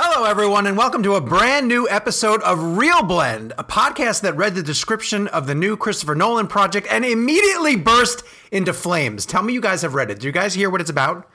[0.00, 4.36] Hello, everyone, and welcome to a brand new episode of Real Blend, a podcast that
[4.36, 8.22] read the description of the new Christopher Nolan project and immediately burst
[8.52, 9.26] into flames.
[9.26, 10.20] Tell me you guys have read it.
[10.20, 11.28] Do you guys hear what it's about?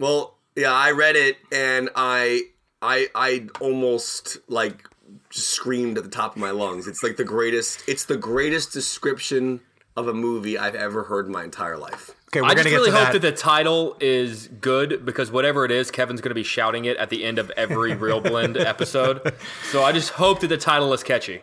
[0.00, 2.46] Well, yeah, I read it and I
[2.82, 4.84] I I almost like
[5.30, 6.88] screamed at the top of my lungs.
[6.88, 9.60] It's like the greatest it's the greatest description
[9.96, 12.10] of a movie I've ever heard in my entire life.
[12.34, 13.20] Okay, I just really to hope that.
[13.20, 13.20] that.
[13.20, 17.10] the title is good because whatever it is, Kevin's going to be shouting it at
[17.10, 19.34] the end of every Real Blend episode.
[19.70, 21.42] So I just hope that the title is catchy.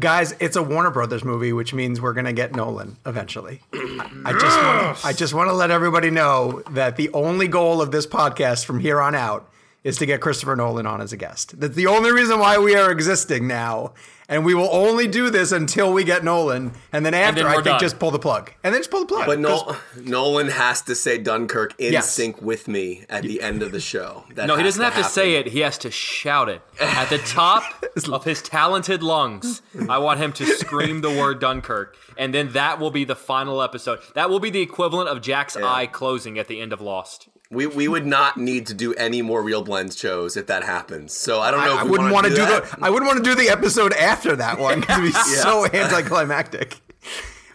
[0.00, 3.60] Guys, it's a Warner Brothers movie, which means we're gonna get Nolan eventually.
[3.74, 7.90] I just wanna, I just want to let everybody know that the only goal of
[7.90, 9.50] this podcast from here on out
[9.84, 11.60] is to get Christopher Nolan on as a guest.
[11.60, 13.92] That's the only reason why we are existing now.
[14.32, 17.56] And we will only do this until we get Nolan, and then after then I
[17.56, 17.80] we're think done.
[17.80, 19.26] just pull the plug, and then just pull the plug.
[19.26, 22.10] But no, Nolan has to say Dunkirk in Yes.
[22.10, 24.24] sync with me at the end of the show.
[24.34, 25.48] That No, he doesn't have to say it.
[25.48, 27.62] He has to shout it at the top
[28.10, 29.60] of his talented lungs.
[29.88, 33.60] I want him to scream the word Dunkirk, and then that will be the final
[33.60, 33.98] episode.
[34.14, 37.28] That will be the equivalent of Jack's eye closing at the end of Lost.
[37.52, 41.12] We, we would not need to do any more real blends shows if that happens.
[41.12, 41.72] So I don't know.
[41.72, 42.64] I, if I wouldn't want to do that.
[42.64, 45.66] the I wouldn't want to do the episode after that one because it'd be so
[45.66, 46.80] anticlimactic.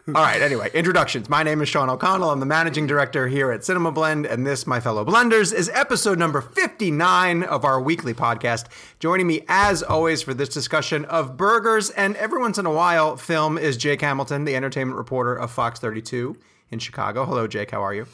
[0.08, 0.42] All right.
[0.42, 1.30] Anyway, introductions.
[1.30, 2.30] My name is Sean O'Connell.
[2.30, 6.18] I'm the managing director here at Cinema Blend, and this, my fellow blenders, is episode
[6.18, 8.68] number 59 of our weekly podcast.
[9.00, 13.18] Joining me, as always, for this discussion of burgers and every once in a while
[13.18, 16.38] film is Jake Hamilton, the entertainment reporter of Fox 32
[16.72, 17.26] in Chicago.
[17.26, 17.72] Hello, Jake.
[17.72, 18.08] How are you?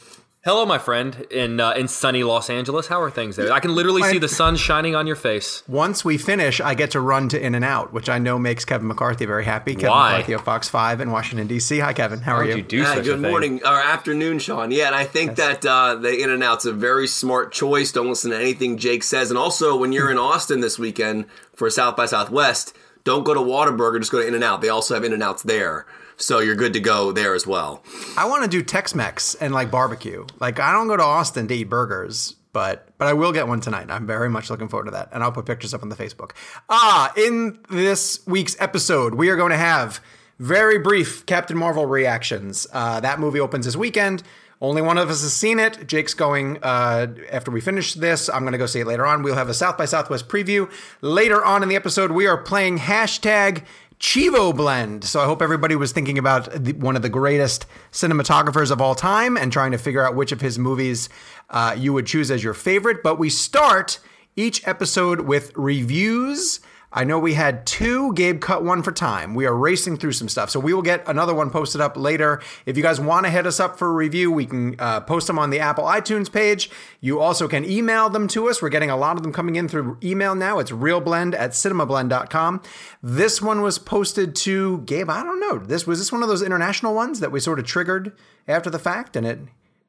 [0.46, 2.88] Hello, my friend in uh, in sunny Los Angeles.
[2.88, 3.50] How are things there?
[3.54, 5.64] I can literally see the sun shining on your face.
[5.70, 8.66] Once we finish, I get to run to In and Out, which I know makes
[8.66, 9.74] Kevin McCarthy very happy.
[9.74, 10.12] Kevin Why?
[10.12, 11.80] McCarthy of Fox 5 in Washington, D.C.
[11.80, 12.20] Hi, Kevin.
[12.20, 12.56] How are How would you?
[12.58, 13.32] you do Yeah, such a good thing?
[13.32, 14.72] morning or afternoon, Sean.
[14.72, 17.94] Yeah, and I think that uh, the In and Out's a very smart choice.
[17.94, 19.32] Don't listen to anything Jake says.
[19.32, 21.24] And also, when you're in Austin this weekend
[21.56, 22.76] for South by Southwest,
[23.06, 23.98] don't go to Whataburger.
[24.00, 24.60] Just go to In and Out.
[24.60, 25.86] They also have In and Outs there,
[26.18, 27.84] so you're good to go there as well.
[28.18, 30.26] I want to do Tex-Mex and like barbecue.
[30.40, 33.60] Like I don't go to Austin to eat burgers, but but I will get one
[33.60, 33.90] tonight.
[33.90, 36.32] I'm very much looking forward to that, and I'll put pictures up on the Facebook.
[36.70, 40.00] Ah, in this week's episode, we are going to have
[40.40, 42.68] very brief Captain Marvel reactions.
[42.72, 44.24] Uh, that movie opens this weekend.
[44.62, 45.88] Only one of us has seen it.
[45.88, 48.30] Jake's going uh, after we finish this.
[48.30, 49.22] I'm going to go see it later on.
[49.22, 52.12] We'll have a South by Southwest preview later on in the episode.
[52.12, 53.66] We are playing hashtag
[54.04, 55.06] Chivo Blend.
[55.06, 58.96] So I hope everybody was thinking about the, one of the greatest cinematographers of all
[58.96, 61.08] time and trying to figure out which of his movies
[61.50, 63.02] uh, you would choose as your favorite.
[63.02, 64.00] But we start
[64.36, 66.60] each episode with reviews.
[66.96, 68.14] I know we had two.
[68.14, 69.34] Gabe cut one for time.
[69.34, 70.52] We are racing through some stuff.
[70.52, 72.40] So we will get another one posted up later.
[72.68, 75.26] If you guys want to hit us up for a review, we can uh, post
[75.26, 76.70] them on the Apple iTunes page.
[77.02, 78.62] You also can email them to us.
[78.62, 80.60] We're getting a lot of them coming in through email now.
[80.60, 82.62] It's realblend at cinemablend.com.
[83.02, 85.10] This one was posted to Gabe.
[85.10, 85.58] I don't know.
[85.58, 88.12] This was this one of those international ones that we sort of triggered
[88.48, 89.40] after the fact, and it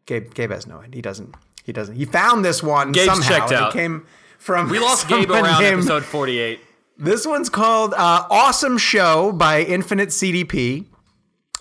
[0.06, 0.96] Gabe Gabe has no idea.
[0.96, 1.34] He doesn't.
[1.64, 1.96] He doesn't.
[1.96, 3.28] He found this one Gabe's somehow.
[3.28, 3.74] checked out.
[3.74, 4.06] It came
[4.38, 6.60] from We lost Gabe around named- episode 48.
[6.96, 10.86] This one's called uh, Awesome Show by Infinite CDP.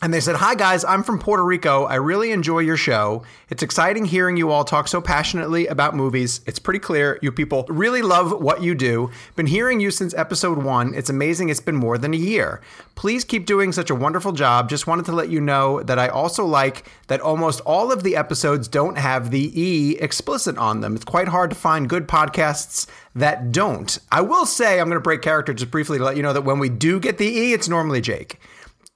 [0.03, 1.85] And they said, Hi guys, I'm from Puerto Rico.
[1.85, 3.23] I really enjoy your show.
[3.49, 6.41] It's exciting hearing you all talk so passionately about movies.
[6.45, 9.11] It's pretty clear you people really love what you do.
[9.37, 10.93] Been hearing you since episode one.
[10.93, 12.59] It's amazing it's been more than a year.
[12.95, 14.67] Please keep doing such a wonderful job.
[14.67, 18.17] Just wanted to let you know that I also like that almost all of the
[18.17, 20.97] episodes don't have the E explicit on them.
[20.97, 23.97] It's quite hard to find good podcasts that don't.
[24.11, 26.43] I will say, I'm going to break character just briefly to let you know that
[26.43, 28.37] when we do get the E, it's normally Jake.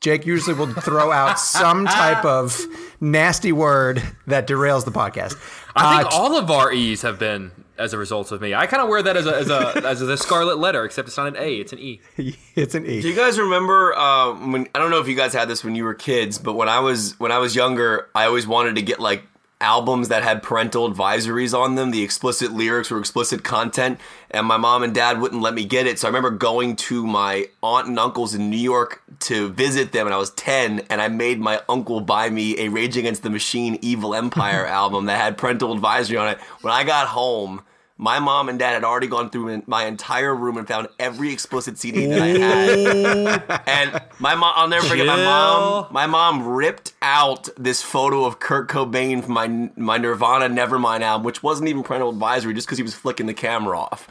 [0.01, 2.59] Jake usually will throw out some type of
[3.01, 5.35] nasty word that derails the podcast.
[5.75, 8.53] I think Uh, all of our E's have been as a result of me.
[8.55, 11.17] I kind of wear that as a as a as a scarlet letter, except it's
[11.17, 11.99] not an A, it's an E.
[12.55, 13.01] it's an E.
[13.01, 14.67] Do you guys remember uh, when?
[14.73, 16.79] I don't know if you guys had this when you were kids, but when I
[16.79, 19.23] was when I was younger, I always wanted to get like
[19.59, 23.99] albums that had parental advisories on them, the explicit lyrics or explicit content,
[24.29, 25.97] and my mom and dad wouldn't let me get it.
[25.99, 30.07] So I remember going to my aunt and uncles in New York to visit them,
[30.07, 33.29] and I was 10, and I made my uncle buy me a Rage Against the
[33.29, 36.39] Machine Evil Empire album that had parental advisory on it.
[36.61, 37.63] When I got home,
[37.97, 41.77] my mom and dad had already gone through my entire room and found every explicit
[41.77, 43.63] CD that I had.
[43.65, 45.87] and my mom, I'll never forget my mom.
[45.91, 51.25] My mom ripped out this photo of Kurt Cobain from my my Nirvana Nevermind album,
[51.25, 54.07] which wasn't even parental advisory, just because he was flicking the camera off.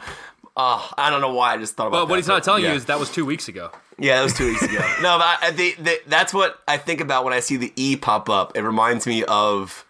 [0.57, 1.53] Uh, I don't know why.
[1.53, 2.01] I just thought about.
[2.01, 2.71] But what he's not telling yeah.
[2.71, 3.71] you is that was two weeks ago.
[3.99, 4.79] Yeah, that was two weeks ago.
[5.01, 7.95] no, but I, the, the, that's what I think about when I see the E
[7.95, 8.57] pop up.
[8.57, 9.85] It reminds me of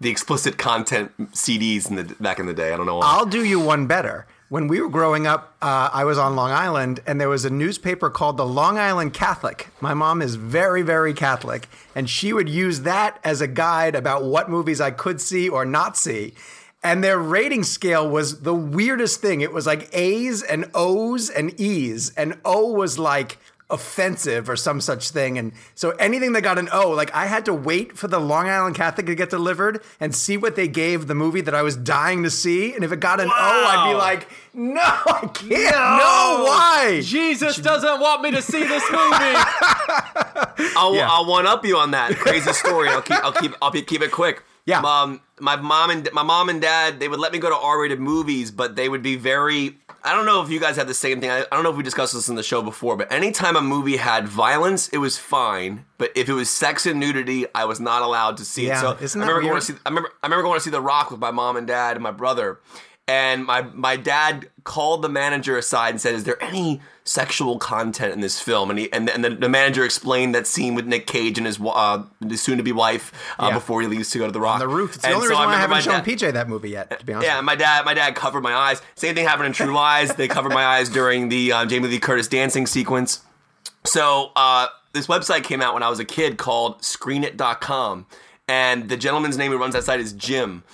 [0.00, 2.72] the explicit content CDs in the back in the day.
[2.72, 3.06] I don't know why.
[3.06, 4.26] I'll do you one better.
[4.48, 7.50] When we were growing up, uh, I was on Long Island, and there was a
[7.50, 9.68] newspaper called the Long Island Catholic.
[9.80, 14.22] My mom is very, very Catholic, and she would use that as a guide about
[14.22, 16.34] what movies I could see or not see.
[16.84, 19.40] And their rating scale was the weirdest thing.
[19.40, 24.80] It was like A's and O's and E's, and O was like offensive or some
[24.80, 25.38] such thing.
[25.38, 28.48] And so anything that got an O, like I had to wait for the Long
[28.48, 31.76] Island Catholic to get delivered and see what they gave the movie that I was
[31.76, 32.74] dying to see.
[32.74, 35.50] And if it got an O, I'd be like, no, I can't.
[35.50, 37.00] No, why?
[37.02, 39.34] Jesus doesn't want me to see this movie.
[40.76, 41.08] I'll, Yeah.
[41.10, 42.88] I'll one up you on that crazy story.
[42.88, 44.42] I'll keep I'll keep I'll be, keep it quick.
[44.66, 44.80] Yeah.
[45.38, 48.50] My mom and my mom and dad they would let me go to R-rated movies,
[48.50, 49.76] but they would be very.
[50.02, 51.30] I don't know if you guys had the same thing.
[51.30, 53.60] I, I don't know if we discussed this in the show before, but anytime a
[53.60, 55.84] movie had violence, it was fine.
[55.98, 58.80] But if it was sex and nudity, I was not allowed to see Yeah, it.
[58.80, 59.74] So isn't I remember going to see.
[59.84, 62.02] I remember I remember going to see The Rock with my mom and dad and
[62.02, 62.58] my brother.
[63.08, 68.12] And my my dad called the manager aside and said, "Is there any sexual content
[68.12, 71.06] in this film?" And he and, and the, the manager explained that scene with Nick
[71.06, 73.54] Cage and his uh, his soon-to-be wife uh, Yeah.
[73.54, 74.58] before he leaves to go to the Rock.
[74.58, 74.94] The roof.
[74.94, 76.98] It's the And only so reason why I haven't shown dad- PJ that movie yet,
[76.98, 77.28] to be honest.
[77.28, 78.82] yeah, my dad, my dad covered my eyes.
[78.96, 80.12] Same thing happened in True Lies.
[80.16, 83.20] They covered my eyes during the uh, Jamie Lee Curtis dancing sequence.
[83.84, 88.06] So uh, this website came out when I was a kid called ScreenIt.com,
[88.48, 90.64] and the gentleman's name who runs that site is Jim,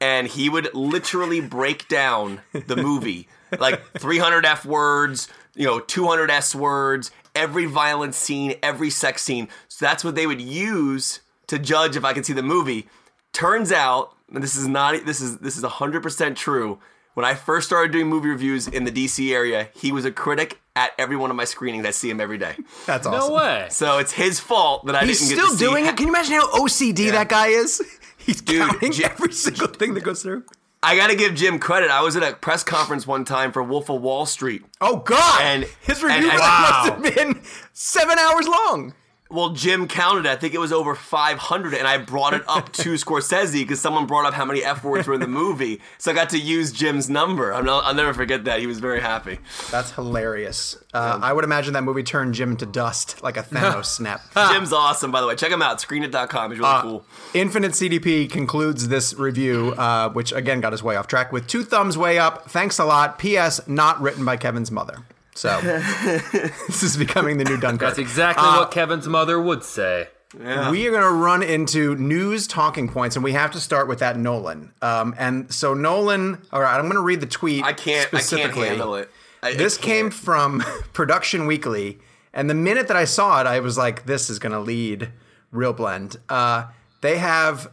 [0.00, 6.30] and he would literally break down the movie like 300 f words, you know, 200
[6.30, 9.48] s words, every violent scene, every sex scene.
[9.68, 12.88] So that's what they would use to judge if I could see the movie.
[13.32, 16.78] Turns out, and this is not this is this is 100% true.
[17.14, 20.60] When I first started doing movie reviews in the DC area, he was a critic
[20.76, 21.84] at every one of my screenings.
[21.84, 22.54] I see him every day.
[22.86, 23.30] That's awesome.
[23.32, 23.66] No way.
[23.70, 25.96] So it's his fault that I He's didn't get still to see doing it.
[25.96, 27.82] Can you imagine how OCD that guy is?
[28.24, 30.44] He's Dude, counting J- every single thing that goes through.
[30.82, 31.90] I got to give Jim credit.
[31.90, 34.64] I was at a press conference one time for Wolf of Wall Street.
[34.80, 35.42] Oh God!
[35.42, 38.94] And- his review and- and- must have been seven hours long.
[39.30, 40.26] Well, Jim counted.
[40.26, 44.06] I think it was over 500, and I brought it up to Scorsese because someone
[44.06, 45.80] brought up how many f words were in the movie.
[45.98, 47.52] So I got to use Jim's number.
[47.52, 48.58] I'm not, I'll never forget that.
[48.58, 49.38] He was very happy.
[49.70, 50.76] That's hilarious.
[50.92, 54.20] Uh, I would imagine that movie turned Jim to dust like a Thanos snap.
[54.52, 55.36] Jim's awesome, by the way.
[55.36, 55.78] Check him out.
[55.78, 56.50] Screenit.com.
[56.50, 57.04] He's really Uh, cool.
[57.32, 61.62] Infinite CDP concludes this review, uh, which again got us way off track, with two
[61.62, 62.50] thumbs way up.
[62.50, 63.18] Thanks a lot.
[63.18, 63.60] P.S.
[63.68, 64.98] Not written by Kevin's mother.
[65.34, 67.80] So this is becoming the new Dunkirk.
[67.88, 70.08] That's exactly Uh, what Kevin's mother would say.
[70.38, 73.98] We are going to run into news talking points, and we have to start with
[73.98, 74.72] that Nolan.
[74.80, 77.64] Um, and so Nolan, all right, I'm going to read the tweet.
[77.64, 78.06] I can't.
[78.08, 78.68] I can't specifically.
[78.68, 79.10] handle it.
[79.42, 79.86] I, I This can't.
[79.86, 80.60] came from
[80.92, 81.98] Production Weekly,
[82.32, 85.10] and the minute that I saw it, I was like, "This is going to lead
[85.50, 86.66] Real Blend." Uh,
[87.00, 87.68] they have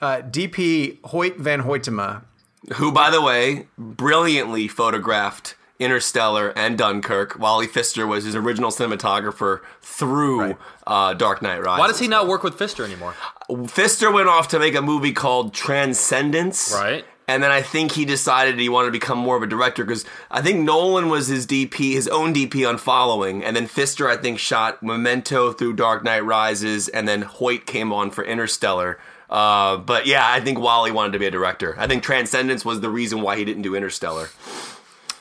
[0.00, 2.22] uh, DP Hoyt Van Hoytema.
[2.76, 7.38] who, by the way, brilliantly photographed Interstellar and Dunkirk.
[7.38, 10.56] Wally Pfister was his original cinematographer through Right.
[10.86, 11.80] uh, Dark Knight Rises.
[11.80, 13.14] Why does he not work with Pfister anymore?
[13.66, 16.72] Pfister went off to make a movie called Transcendence.
[16.74, 17.04] Right.
[17.26, 20.04] And then I think he decided he wanted to become more of a director because
[20.32, 24.16] I think Nolan was his DP, his own DP on Following, and then Pfister I
[24.16, 28.98] think shot Memento through Dark Knight Rises, and then Hoyt came on for Interstellar.
[29.28, 31.76] Uh, but yeah, I think Wally wanted to be a director.
[31.78, 34.28] I think Transcendence was the reason why he didn't do Interstellar.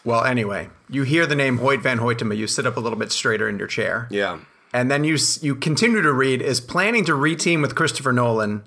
[0.06, 3.12] Well, anyway, you hear the name Hoyt Van Hoytema, you sit up a little bit
[3.12, 4.08] straighter in your chair.
[4.10, 4.40] Yeah.
[4.74, 8.64] And then you you continue to read is planning to reteam with Christopher Nolan,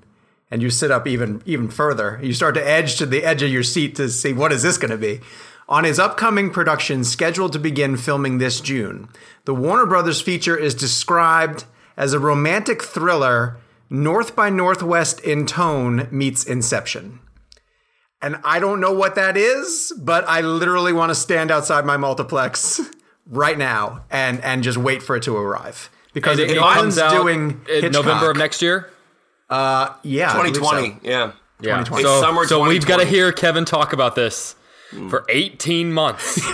[0.50, 2.18] and you sit up even even further.
[2.22, 4.78] You start to edge to the edge of your seat to see what is this
[4.78, 5.20] going to be.
[5.68, 9.08] On his upcoming production scheduled to begin filming this June,
[9.44, 11.64] the Warner Brothers feature is described
[11.96, 13.58] as a romantic thriller,
[13.88, 17.20] North by Northwest in tone meets Inception.
[18.22, 21.96] And I don't know what that is, but I literally want to stand outside my
[21.96, 22.80] multiplex
[23.26, 26.98] right now and and just wait for it to arrive because And if it comes
[26.98, 28.90] out doing in Hitchcock, November of next year.
[29.50, 30.88] Uh, yeah, 2020.
[30.88, 30.96] so.
[31.02, 31.32] Yeah.
[31.60, 31.78] Yeah.
[31.84, 32.02] 2020.
[32.04, 34.54] So, It's summer so we've got to hear Kevin talk about this
[35.10, 36.38] for 18 months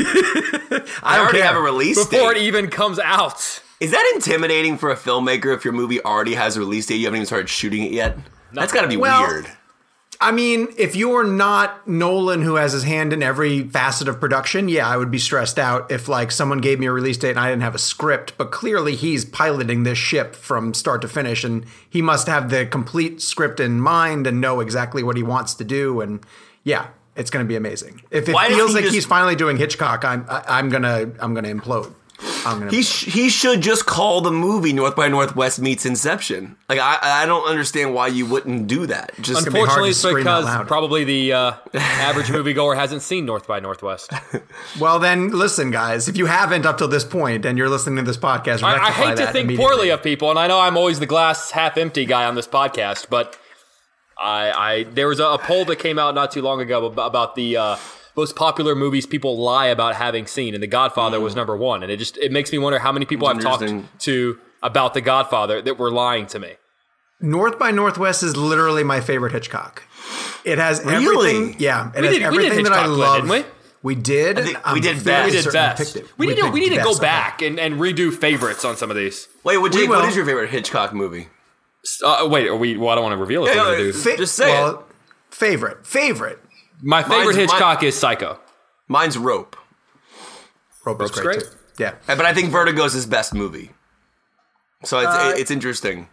[1.03, 1.47] I already care.
[1.47, 2.41] have a release before date.
[2.43, 3.63] it even comes out.
[3.81, 6.97] Is that intimidating for a filmmaker if your movie already has a release date?
[6.97, 8.17] You haven't even started shooting it yet.
[8.53, 9.47] That's got to be Well, weird.
[10.21, 14.69] I mean, if you're not Nolan, who has his hand in every facet of production,
[14.69, 17.39] yeah, I would be stressed out if like someone gave me a release date and
[17.39, 18.37] I didn't have a script.
[18.37, 22.67] But clearly, he's piloting this ship from start to finish, and he must have the
[22.67, 26.01] complete script in mind and know exactly what he wants to do.
[26.01, 26.19] And
[26.65, 28.03] yeah, it's going to be amazing.
[28.11, 31.13] If it Why feels he like just- he's finally doing Hitchcock, I'm I, I'm gonna
[31.21, 31.93] I'm gonna implode.
[32.21, 32.71] I'm gonna.
[32.71, 36.57] He sh- he should just call the movie North by Northwest meets Inception.
[36.69, 39.13] Like I I don't understand why you wouldn't do that.
[39.21, 43.47] Just gonna be hard Unfortunately, it's because probably the uh, average moviegoer hasn't seen North
[43.47, 44.13] by Northwest.
[44.81, 46.09] well, then listen, guys.
[46.09, 48.91] If you haven't up till this point and you're listening to this podcast, I, I
[48.91, 52.05] hate to think poorly of people, and I know I'm always the glass half empty
[52.05, 53.39] guy on this podcast, but
[54.19, 56.99] I, I there was a, a poll that came out not too long ago ab-
[56.99, 57.77] about the uh,
[58.19, 61.91] most popular movies people lie about having seen, and The Godfather was number one, and
[61.93, 63.65] it just it makes me wonder how many people I've talked
[64.01, 66.53] to about The Godfather that were lying to me.
[67.21, 69.83] North by Northwest is literally my favorite Hitchcock.
[70.45, 71.31] It has Really?
[71.31, 71.57] everything.
[71.59, 73.17] Yeah, it We has did- we did everything that I Hitchcock, Glenn, love.
[73.29, 73.45] didn't we?
[73.81, 74.37] We did.
[74.75, 75.27] we did best.
[75.35, 75.95] We did best.
[75.95, 76.13] picked it.
[76.19, 78.91] We, need to picked we need to go back and, and redo favorites on some
[78.91, 79.29] of these.
[79.45, 80.09] wait, what, Jake, what will.
[80.09, 81.29] is your favorite Hitchcock movie?
[82.05, 82.77] Uh, wait, are we?
[82.77, 83.55] Well, I don't want to reveal it.
[83.55, 83.93] Yeah, for yeah, you.
[83.93, 84.85] Fa- Just say well,
[85.31, 86.41] Favorite, favorite.
[86.83, 88.39] My favorite Mine's- mine- Hitchcock is Psycho.
[88.89, 89.57] Mine's Rope,
[90.85, 91.41] Rope is great, great.
[91.41, 91.47] too.
[91.79, 93.73] Yeah, but I think Vertigo's his best movie.
[94.85, 96.09] So it's Uh, it's interesting.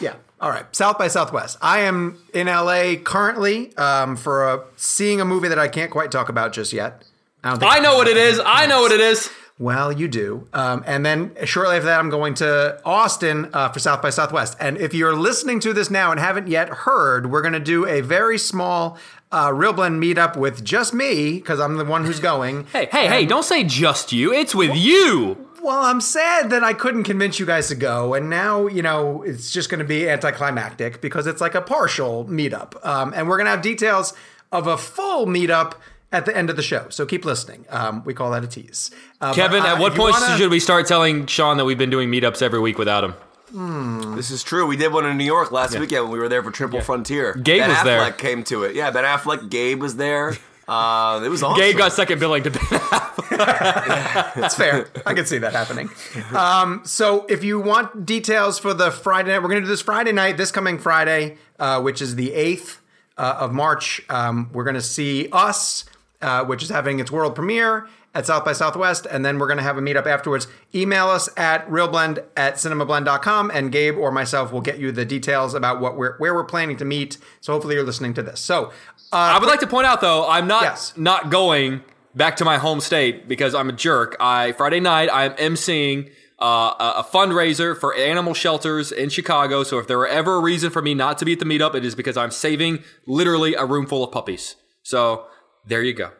[0.00, 0.14] yeah.
[0.40, 0.66] All right.
[0.76, 1.56] South by Southwest.
[1.62, 6.10] I am in LA currently um, for a, seeing a movie that I can't quite
[6.10, 7.04] talk about just yet.
[7.42, 8.38] I don't think I know what it is.
[8.44, 9.30] I know what it is.
[9.58, 10.46] Well, you do.
[10.52, 14.54] Um, and then shortly after that, I'm going to Austin uh, for South by Southwest.
[14.60, 17.86] And if you're listening to this now and haven't yet heard, we're going to do
[17.86, 18.98] a very small
[19.32, 22.66] uh, Real Blend meetup with just me because I'm the one who's going.
[22.72, 23.26] Hey, hey, hey!
[23.26, 24.32] Don't say just you.
[24.32, 25.48] It's with you.
[25.62, 29.22] Well, I'm sad that I couldn't convince you guys to go, and now you know
[29.22, 33.36] it's just going to be anticlimactic because it's like a partial meetup, um, and we're
[33.36, 34.12] going to have details
[34.52, 35.74] of a full meetup
[36.12, 36.86] at the end of the show.
[36.90, 37.64] So keep listening.
[37.68, 38.92] Um, we call that a tease.
[39.20, 41.76] Uh, Kevin, but, uh, at what point wanna- should we start telling Sean that we've
[41.78, 43.14] been doing meetups every week without him?
[43.56, 44.66] This is true.
[44.66, 47.32] We did one in New York last weekend when we were there for Triple Frontier.
[47.34, 48.12] Gabe ben was Affleck there.
[48.12, 48.74] came to it.
[48.76, 50.34] Yeah, Ben Affleck, Gabe was there.
[50.68, 51.60] Uh, it was awesome.
[51.60, 52.60] Gabe got second billing to ben
[53.30, 54.88] That's fair.
[55.06, 55.88] I can see that happening.
[56.34, 59.80] Um, so if you want details for the Friday night, we're going to do this
[59.82, 62.78] Friday night, this coming Friday, uh, which is the 8th
[63.16, 64.02] uh, of March.
[64.10, 65.84] Um, we're going to see Us,
[66.20, 69.58] uh, which is having its world premiere at South by Southwest, and then we're going
[69.58, 70.48] to have a meetup afterwards.
[70.74, 75.54] Email us at realblend at cinemablend.com, and Gabe or myself will get you the details
[75.54, 77.18] about what we're, where we're planning to meet.
[77.40, 78.40] So hopefully you're listening to this.
[78.40, 78.72] So
[79.12, 80.92] I would like to point out though, I'm not Yes.
[80.96, 81.82] not going
[82.14, 84.16] back to my home state because I'm a jerk.
[84.18, 89.62] I Friday night I'm emceeing uh, a, a fundraiser for animal shelters in Chicago.
[89.62, 91.74] So if there were ever a reason for me not to be at the meetup,
[91.74, 94.56] it is because I'm saving literally a room full of puppies.
[94.82, 95.26] So
[95.66, 96.10] there you go.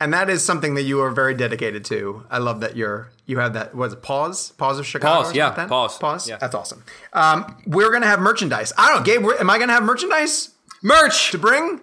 [0.00, 2.24] And that is something that you are very dedicated to.
[2.30, 5.24] I love that you're you have that was pause pause of Chicago.
[5.24, 6.28] Pause, yeah, pause, pause.
[6.28, 6.38] yeah.
[6.38, 6.82] That's awesome.
[7.12, 8.72] Um, we're gonna have merchandise.
[8.78, 9.40] I don't know, Gabe.
[9.40, 10.50] Am I gonna have merchandise
[10.82, 11.30] Merch.
[11.32, 11.80] to bring?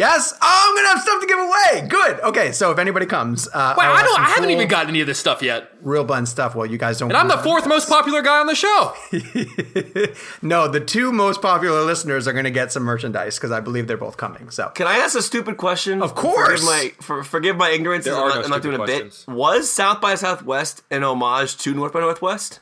[0.00, 0.32] Yes.
[0.40, 1.86] Oh, I'm gonna have stuff to give away.
[1.88, 2.20] Good.
[2.20, 2.52] Okay.
[2.52, 4.14] So if anybody comes, uh, Wait, I'll I have don't.
[4.14, 6.54] some I haven't cool even gotten any of this stuff yet, real bun stuff.
[6.54, 7.10] Well, you guys don't.
[7.10, 8.94] and I'm the fourth most popular guy on the show.
[10.42, 13.96] No, the two most popular listeners are gonna get some merchandise because I believe they're
[13.96, 14.50] both coming.
[14.50, 16.02] So Can I ask a stupid question?
[16.02, 16.60] Of course.
[16.60, 18.04] Forgive my, for, forgive my ignorance.
[18.06, 19.24] There I'm are not, no I'm not doing stupid a bit.
[19.28, 22.60] Was South by Southwest an homage to North by Northwest?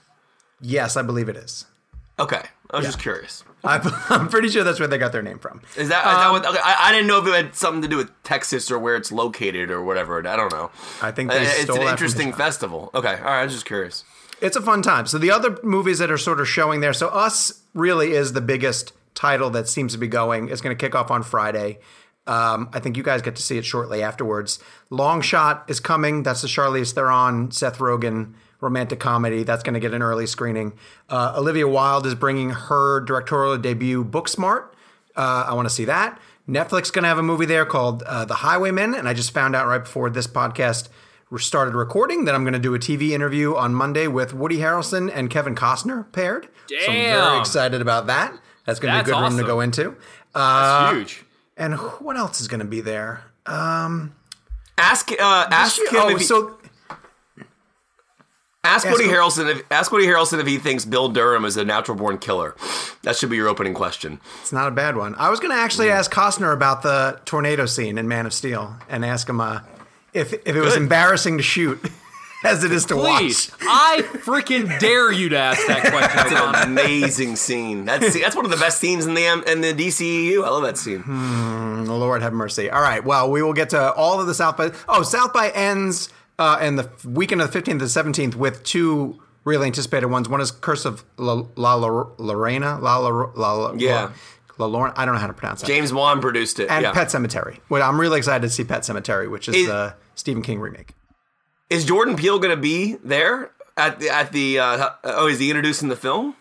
[0.60, 1.66] yes, I believe it is.
[2.18, 3.44] Okay, I was just curious.
[3.64, 5.62] I, I'm pretty sure that's where they got their name from.
[5.76, 6.46] Is that, is that what?
[6.46, 8.94] Okay, I, I didn't know if it had something to do with Texas or where
[8.94, 10.18] it's located or whatever.
[10.26, 10.70] I don't know.
[11.02, 12.90] I think Uh, they it's an interesting festival.
[12.94, 13.40] Okay, all right.
[13.40, 14.04] I was just curious.
[14.40, 15.06] It's a fun time.
[15.06, 16.92] So the other movies that are sort of showing there.
[16.92, 20.48] So Us really is the biggest title that seems to be going.
[20.48, 21.80] It's going to kick off on Friday.
[22.28, 24.60] Um, I think you guys get to see it shortly afterwards.
[24.90, 26.22] Long Shot is coming.
[26.22, 29.42] That's the Charlize Theron, Seth Rogen romantic comedy.
[29.42, 30.72] That's going to get an early screening.
[31.08, 34.68] Uh, Olivia Wilde is bringing her directorial debut, Booksmart.
[35.16, 36.20] Uh, I want to see that.
[36.48, 39.54] Netflix going to have a movie there called uh, The Highwaymen, and I just found
[39.54, 40.88] out right before this podcast
[41.36, 45.10] started recording that I'm going to do a TV interview on Monday with Woody Harrelson
[45.12, 46.48] and Kevin Costner paired.
[46.68, 48.32] So I'm very excited about that.
[48.64, 49.96] That's going to be a That's good room to go into.
[50.32, 51.24] That's huge.
[51.58, 53.24] And what else is going to be there?
[54.78, 56.56] Ask uh, ask him oh, if he, so
[58.64, 61.56] ask ask Woody him- Harrelson if ask Woody Harrelson if he thinks Bull Durham is
[61.56, 62.54] a natural born killer.
[63.02, 64.20] That should be your opening question.
[64.40, 65.14] it's not a bad one.
[65.16, 65.64] I was going to Hmm.
[65.64, 69.60] actually ask Costner about the tornado scene in Man of Steel and ask him uh,
[70.12, 71.90] if if it was embarrassing to shoot.
[72.44, 73.60] as it is to Please, watch.
[73.62, 76.16] I freaking dare you to ask that question.
[76.16, 77.84] That's an amazing scene.
[77.84, 80.44] That's that's one of the best scenes in the M- in the DCEU.
[80.44, 81.02] I love that scene.
[81.84, 82.70] The Lord have mercy.
[82.70, 83.02] All right.
[83.04, 84.70] Well, we will get to all of the South by.
[84.88, 89.20] Oh, South by ends uh, in the weekend of the 15th and 17th with two
[89.44, 90.28] really anticipated ones.
[90.28, 92.78] One is Curse of La, La, La Lorena.
[92.80, 94.10] La, La, La, La, Yeah.
[94.58, 94.92] La, Lorna.
[94.96, 95.68] I don't know how to pronounce that.
[95.68, 96.68] James Wan produced it.
[96.70, 96.92] and yeah.
[96.92, 97.58] Pet Sematary.
[97.68, 100.94] Well, I'm really excited to see Pet Sematary, which is Is- the Stephen King remake.
[101.70, 104.58] Is Jordan Peele going to be there at the at the?
[104.58, 106.34] Uh, oh, is he introducing the film?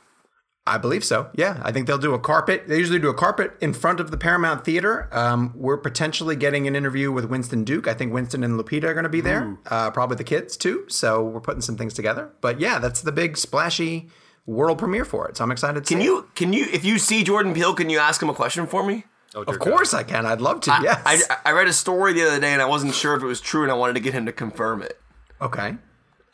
[0.67, 1.29] I believe so.
[1.33, 2.67] Yeah, I think they'll do a carpet.
[2.67, 5.07] They usually do a carpet in front of the Paramount Theater.
[5.11, 7.87] Um, we're potentially getting an interview with Winston Duke.
[7.87, 9.57] I think Winston and Lupita are going to be there.
[9.65, 10.85] Uh, probably the kids too.
[10.89, 12.29] So we're putting some things together.
[12.41, 14.09] But yeah, that's the big splashy
[14.45, 15.37] world premiere for it.
[15.37, 15.83] So I'm excited.
[15.83, 16.35] To Can see you It.
[16.35, 19.05] can you if you see Jordan Peele, can you ask him a question for me?
[19.35, 20.25] Oh, Of course I can.
[20.25, 20.71] I'd love to.
[20.73, 21.27] I- yes.
[21.29, 23.41] I, I read a story the other day and I wasn't sure if it was
[23.41, 24.99] true and I wanted to get him to confirm it.
[25.41, 25.75] okay.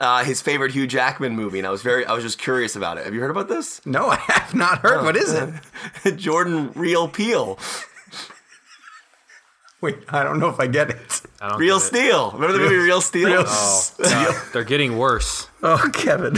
[0.04, 2.98] Uh, his favorite Hugh Jackman movie, and I was very, I was just curious about
[2.98, 3.06] it.
[3.06, 3.80] Have you heard about this?
[3.86, 5.02] No, I have not heard.
[5.04, 6.18] what is it?
[6.18, 7.58] Jordan Real Peel,
[9.82, 11.22] Wait, I don't know if I get it.
[11.42, 11.88] I don't Real get it.
[11.88, 12.32] Steel.
[12.32, 13.28] Remember the movie Real Steel?
[13.28, 16.38] Real- Oh, God, they're getting worse, Oh, Kevin.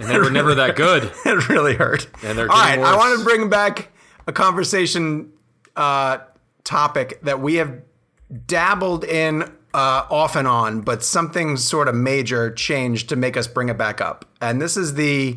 [0.00, 1.04] and they were never that good.
[1.24, 2.08] it really hurt.
[2.24, 3.90] And they're All right, getting I want to bring back
[4.26, 5.32] a conversation
[5.76, 6.18] uh,
[6.64, 7.82] topic that we have
[8.46, 13.46] dabbled in uh, off and on, but something sort of major changed to make us
[13.46, 14.24] bring it back up.
[14.40, 15.36] And this is the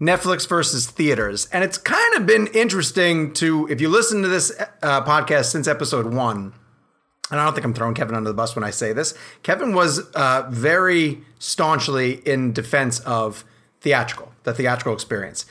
[0.00, 1.46] Netflix versus theaters.
[1.52, 5.68] And it's kind of been interesting to, if you listen to this uh, podcast since
[5.68, 6.54] episode one,
[7.30, 9.12] and I don't think I'm throwing Kevin under the bus when I say this.
[9.42, 13.44] Kevin was uh, very staunchly in defense of
[13.82, 15.44] theatrical, the theatrical experience.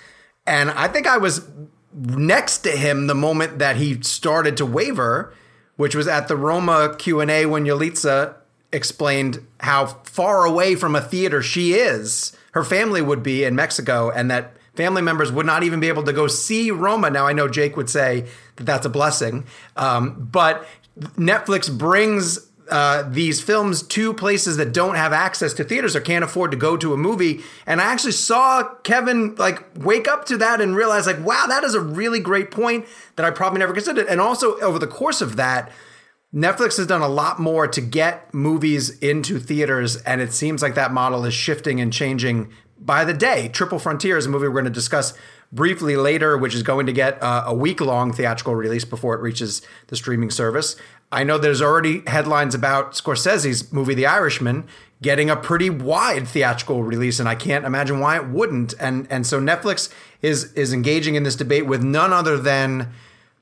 [0.47, 1.47] And I think I was
[1.93, 5.35] next to him the moment that he started to waver,
[5.77, 8.35] which was at the Roma Q&A when Yalitza
[8.73, 14.09] explained how far away from a theater she is, her family would be in Mexico,
[14.09, 17.09] and that family members would not even be able to go see Roma.
[17.09, 20.67] Now, I know Jake would say that that's a blessing, um, but
[20.99, 26.23] Netflix brings uh, these films to places that don't have access to theaters or can't
[26.23, 27.41] afford to go to a movie.
[27.65, 31.63] And I actually saw Kevin like wake up to that and realize like, wow, that
[31.63, 34.07] is a really great point that I probably never considered.
[34.07, 35.71] And also over the course of that,
[36.33, 40.75] Netflix has done a lot more to get movies into theaters, and it seems like
[40.75, 43.47] that model is shifting and changing by the day.
[43.47, 45.13] Triple Frontier is a movie we're going to discuss
[45.51, 49.21] briefly later, which is going to get uh, a week long theatrical release before it
[49.21, 50.75] reaches the streaming service.
[51.11, 54.67] I know there's already headlines about Scorsese's movie The Irishman
[55.01, 58.73] getting a pretty wide theatrical release, and I can't imagine why it wouldn't.
[58.79, 59.91] And and so Netflix
[60.21, 62.91] is is engaging in this debate with none other than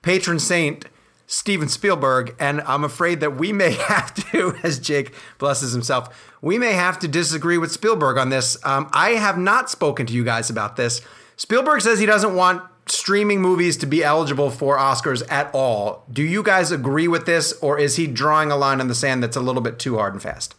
[0.01, 0.85] patron saint
[1.27, 6.59] Steven Spielberg, and I'm afraid that we may have to, as Jake blesses himself, we
[6.59, 8.57] may have to disagree with Spielberg on this.
[8.63, 11.01] Um, I have not spoken to you guys about this.
[11.37, 16.05] Spielberg says he doesn't want streaming movies to be eligible for Oscars at all.
[16.11, 19.23] Do you guys agree with this, or is he drawing a line in the sand
[19.23, 20.55] that's a little bit too hard and fast?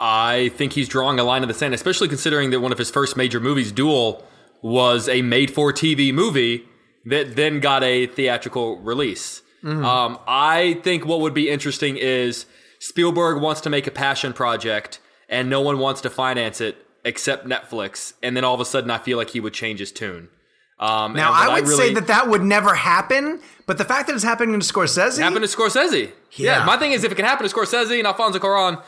[0.00, 2.90] I think he's drawing a line in the sand, especially considering that one of his
[2.90, 4.24] first major movies, Duel,
[4.60, 6.64] was a made-for-TV movie
[7.06, 9.42] that then got a theatrical release.
[9.84, 12.44] Um, I think what would be interesting is
[12.80, 17.46] Spielberg wants to make a passion project, and no one wants to finance it except
[17.46, 18.14] Netflix.
[18.22, 20.28] And then all of a sudden, I feel like he would change his tune.
[20.78, 24.08] Um, Now, and- I would say really- that that would never happen, but the fact
[24.08, 26.10] that it's happening to Scorsese, happened to Scorsese.
[26.32, 26.58] Yeah.
[26.58, 26.64] Yeah.
[26.64, 28.82] My thing is, if it can happen to Scorsese and Alfonso Cuarón,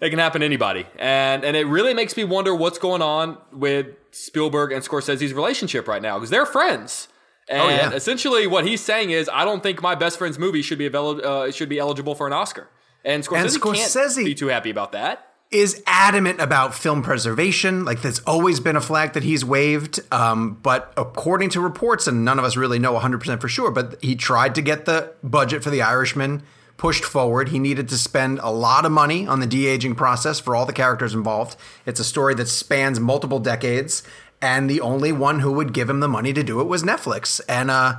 [0.00, 0.86] it can happen to anybody.
[0.98, 5.86] And and it really makes me wonder what's going on with Spielberg and Scorsese's relationship
[5.86, 7.08] right now because they're friends.
[7.48, 7.92] And Oh, yeah.
[7.92, 11.24] essentially, what he's saying is, I don't think my best friend's movie should be available.
[11.26, 12.68] Uh, should be eligible for an Oscar.
[13.04, 15.27] And Scorsese, Scorsese- can't be too happy about that.
[15.50, 17.84] Is adamant about film preservation.
[17.84, 20.00] Like that's always been a flag that he's waved.
[20.12, 23.96] Um, but according to reports, and none of us really know 100% for sure, but
[24.02, 26.42] he tried to get the budget for The Irishman
[26.76, 27.48] pushed forward.
[27.48, 30.66] He needed to spend a lot of money on the de aging process for all
[30.66, 31.56] the characters involved.
[31.86, 34.02] It's a story that spans multiple decades.
[34.40, 37.40] And the only one who would give him the money to do it was Netflix.
[37.48, 37.96] And uh,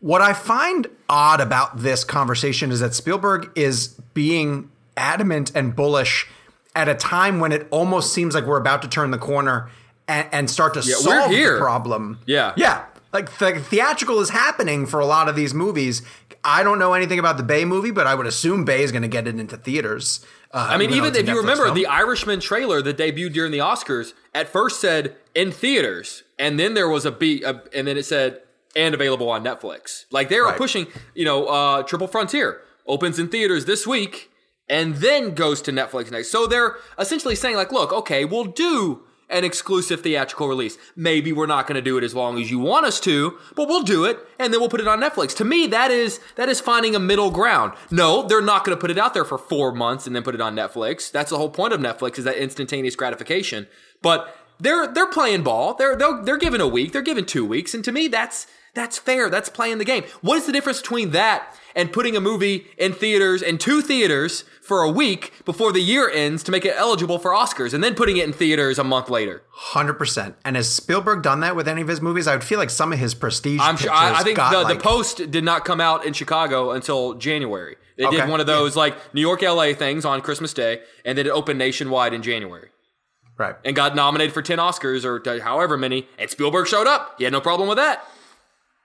[0.00, 6.26] what I find odd about this conversation is that Spielberg is being adamant and bullish
[6.74, 9.68] at a time when it almost seems like we're about to turn the corner
[10.08, 12.18] and, and start to we're solve the problem.
[12.26, 12.52] Yeah.
[12.56, 12.84] Yeah.
[13.12, 16.02] Like the theatrical is happening for a lot of these movies.
[16.44, 19.02] I don't know anything about the Bay movie, but I would assume Bay is going
[19.02, 20.24] to get it into theaters.
[20.50, 21.76] Uh, I mean, even a if you remember, film.
[21.76, 26.74] the Irishman trailer that debuted during the Oscars at first said in theaters, and then
[26.74, 28.40] there was a beat, and then it said
[28.74, 30.06] and available on Netflix.
[30.10, 30.56] Like they are Right.
[30.56, 34.30] pushing, you know, uh, Triple Frontier opens in theaters this week,
[34.72, 36.30] and then goes to Netflix next.
[36.30, 40.78] So they're essentially saying like, look, okay, we'll do an exclusive theatrical release.
[40.96, 43.68] Maybe we're not going to do it as long as you want us to, but
[43.68, 45.36] we'll do it and then we'll put it on Netflix.
[45.36, 47.74] To me, that is that is finding a middle ground.
[47.90, 50.34] No, they're not going to put it out there for 4 months and then put
[50.34, 51.10] it on Netflix.
[51.10, 53.66] That's the whole point of Netflix is that instantaneous gratification.
[54.00, 55.74] But they're they're playing ball.
[55.74, 58.96] They're they're, they're giving a week, they're giving 2 weeks, and to me that's that's
[58.96, 59.28] fair.
[59.28, 60.04] That's playing the game.
[60.22, 64.44] What is the difference between that and putting a movie in theaters in two theaters
[64.62, 67.94] for a week before the year ends to make it eligible for Oscars and then
[67.94, 69.42] putting it in theaters a month later?
[69.72, 70.34] 100%.
[70.44, 72.26] And has Spielberg done that with any of his movies?
[72.26, 74.78] I would feel like some of his prestige I'm sure, I, I think the, like,
[74.78, 77.76] the Post did not come out in Chicago until January.
[77.96, 78.16] They Okay.
[78.16, 81.30] did one of those like New York LA things on Christmas Day and then it
[81.30, 82.68] opened nationwide in January.
[83.38, 83.56] Right.
[83.64, 87.14] And got nominated for 10 Oscars or however many, and Spielberg showed up.
[87.18, 88.04] He had no problem with that.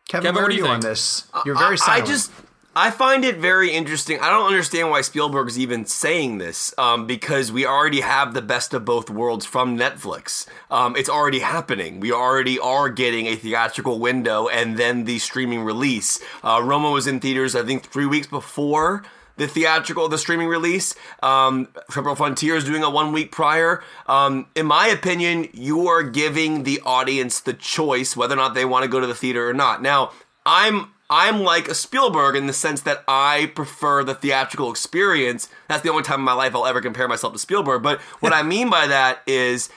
[0.08, 1.26] Kevin, Kevin, where what are do you you on this?
[1.34, 2.32] Uh, You're very I, I just
[2.78, 4.20] I find it very interesting.
[4.20, 8.72] I don't understand why Spielberg's even saying this um, because we already have the best
[8.72, 10.46] of both worlds from Netflix.
[10.70, 12.00] Um, it's already happening.
[12.00, 16.20] We already are getting a theatrical window and then the streaming release.
[16.44, 19.04] Uh, Roma was in theaters, I think, three weeks before
[19.38, 20.94] the theatrical, the streaming release.
[21.24, 23.82] Um, Triple Frontier is doing a one week prior.
[24.06, 28.66] Um, in my opinion, you are giving the audience the choice whether or not they
[28.66, 29.82] want to go to the theater or not.
[29.82, 30.12] Now,
[30.46, 35.48] I'm I'm like a Spielberg in the sense that I prefer the theatrical experience.
[35.70, 37.82] That's the only time in my life I'll ever compare myself to Spielberg.
[37.82, 39.70] But what I mean by that is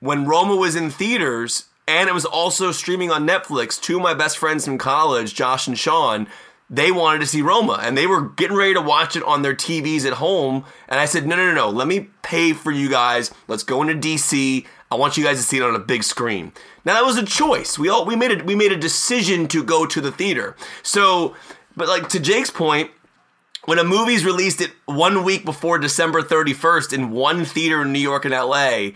[0.00, 4.14] when Roma was in theaters and it was also streaming on Netflix, two of my
[4.14, 6.28] best friends from college, Josh and Sean,
[6.68, 9.54] they wanted to see Roma and they were getting ready to watch it on their
[9.54, 10.64] TVs at home.
[10.88, 13.32] And I said, no, no, no, no, let me pay for you guys.
[13.48, 14.66] Let's go into DC.
[14.90, 16.52] I want you guys to see it on a big screen.
[16.86, 17.78] Now that was a choice.
[17.78, 20.56] We all we made it we made a decision to go to the theater.
[20.84, 21.34] So,
[21.76, 22.92] but like to Jake's point,
[23.64, 27.98] when a movie's released it one week before December 31st in one theater in New
[27.98, 28.90] York and LA,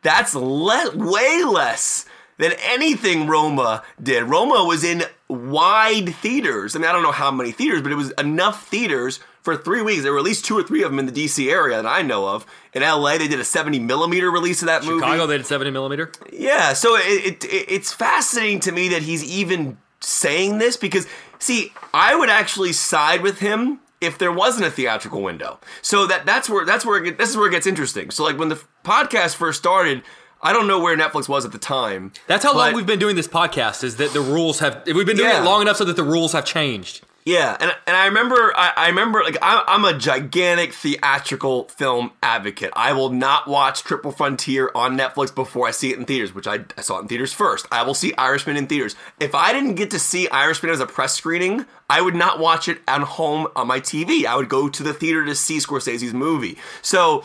[0.00, 2.06] that's le- way less
[2.38, 4.24] than anything Roma did.
[4.24, 6.74] Roma was in wide theaters.
[6.74, 9.82] I mean, I don't know how many theaters, but it was enough theaters for three
[9.82, 10.02] weeks.
[10.02, 12.02] There were at least two or three of them in the DC area that I
[12.02, 12.46] know of.
[12.72, 14.98] In LA, they did a 70 millimeter release of that movie.
[15.00, 16.10] Chicago, they did 70 millimeter.
[16.32, 21.06] Yeah, so it, it, it it's fascinating to me that he's even saying this because
[21.38, 25.58] see, I would actually side with him if there wasn't a theatrical window.
[25.82, 28.10] So that that's where that's where it, this is where it gets interesting.
[28.10, 30.02] So like when the podcast first started,
[30.42, 32.12] I don't know where Netflix was at the time.
[32.26, 33.84] That's how long we've been doing this podcast.
[33.84, 34.82] Is that the rules have?
[34.86, 35.42] We've been doing Yeah.
[35.42, 37.02] it long enough so that the rules have changed.
[37.24, 42.12] Yeah, and and I remember I, I remember like I, I'm a gigantic theatrical film
[42.22, 42.70] advocate.
[42.76, 46.46] I will not watch Triple Frontier on Netflix before I see it in theaters, which
[46.46, 47.66] I, I saw it in theaters first.
[47.72, 48.94] I will see Irishman in theaters.
[49.18, 52.68] If I didn't get to see Irishman as a press screening, I would not watch
[52.68, 54.26] it at home on my TV.
[54.26, 56.58] I would go to the theater to see Scorsese's movie.
[56.82, 57.24] So.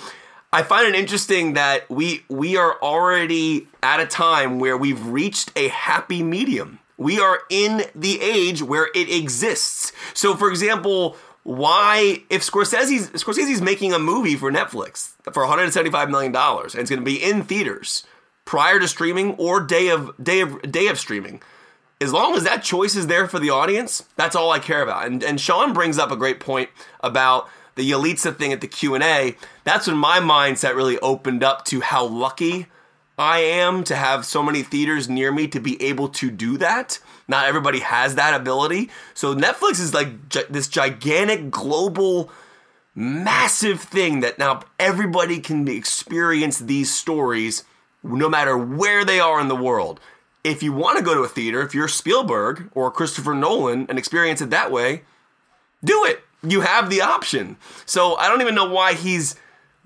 [0.51, 5.51] I find it interesting that we we are already at a time where we've reached
[5.55, 6.79] a happy medium.
[6.99, 9.93] We are in the age where it exists.
[10.13, 16.33] So, for example, why if Scorsese's Scorsese's making a movie for Netflix for 175 million
[16.33, 18.03] dollars and it's going to be in theaters
[18.43, 21.41] prior to streaming or day of day of day of streaming,
[22.01, 25.07] as long as that choice is there for the audience, that's all I care about.
[25.07, 28.93] And and Sean brings up a great point about the Yalitza thing at the Q
[28.93, 29.37] and A.
[29.63, 32.67] That's when my mindset really opened up to how lucky
[33.19, 36.99] I am to have so many theaters near me to be able to do that.
[37.27, 38.89] Not everybody has that ability.
[39.13, 42.31] So Netflix is like gi- this gigantic global
[42.95, 47.65] massive thing that now everybody can experience these stories
[48.01, 49.99] no matter where they are in the world.
[50.45, 53.99] If you want to go to a theater, if you're Spielberg or Christopher Nolan and
[53.99, 55.01] experience it that way,
[55.83, 56.23] do it.
[56.41, 57.57] You have the option.
[57.85, 59.35] So I don't even know why he's.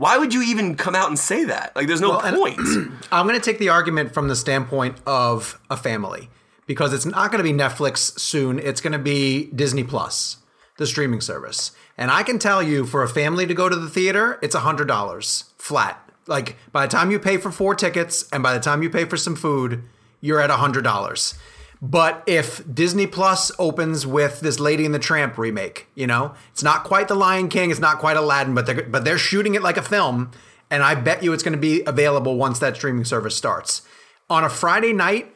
[0.03, 1.73] Why would you even come out and say that?
[1.77, 2.59] Like, there's no and- point.
[3.11, 6.29] I'm going to take the argument from the standpoint of a family
[6.65, 8.59] because it's not going to be Netflix soon.
[8.59, 10.39] It's going to be Disney Plus,
[10.75, 11.71] the streaming service.
[11.97, 15.43] And I can tell you for a family to go to the theater, it's $100
[15.57, 16.09] flat.
[16.27, 19.05] Like by the time you pay for four tickets and by the time you pay
[19.05, 19.83] for some food,
[20.19, 21.37] you're at $100.
[21.83, 26.63] But if Disney Plus opens with this Lady and the Tramp remake, you know, it's
[26.63, 29.61] not quite The Lion King, it's not quite Aladdin, but they're but they're shooting it
[29.61, 30.31] like a film,
[30.71, 33.81] and I bet you it's going to be available once that streaming service starts.
[34.29, 35.35] On a Friday night,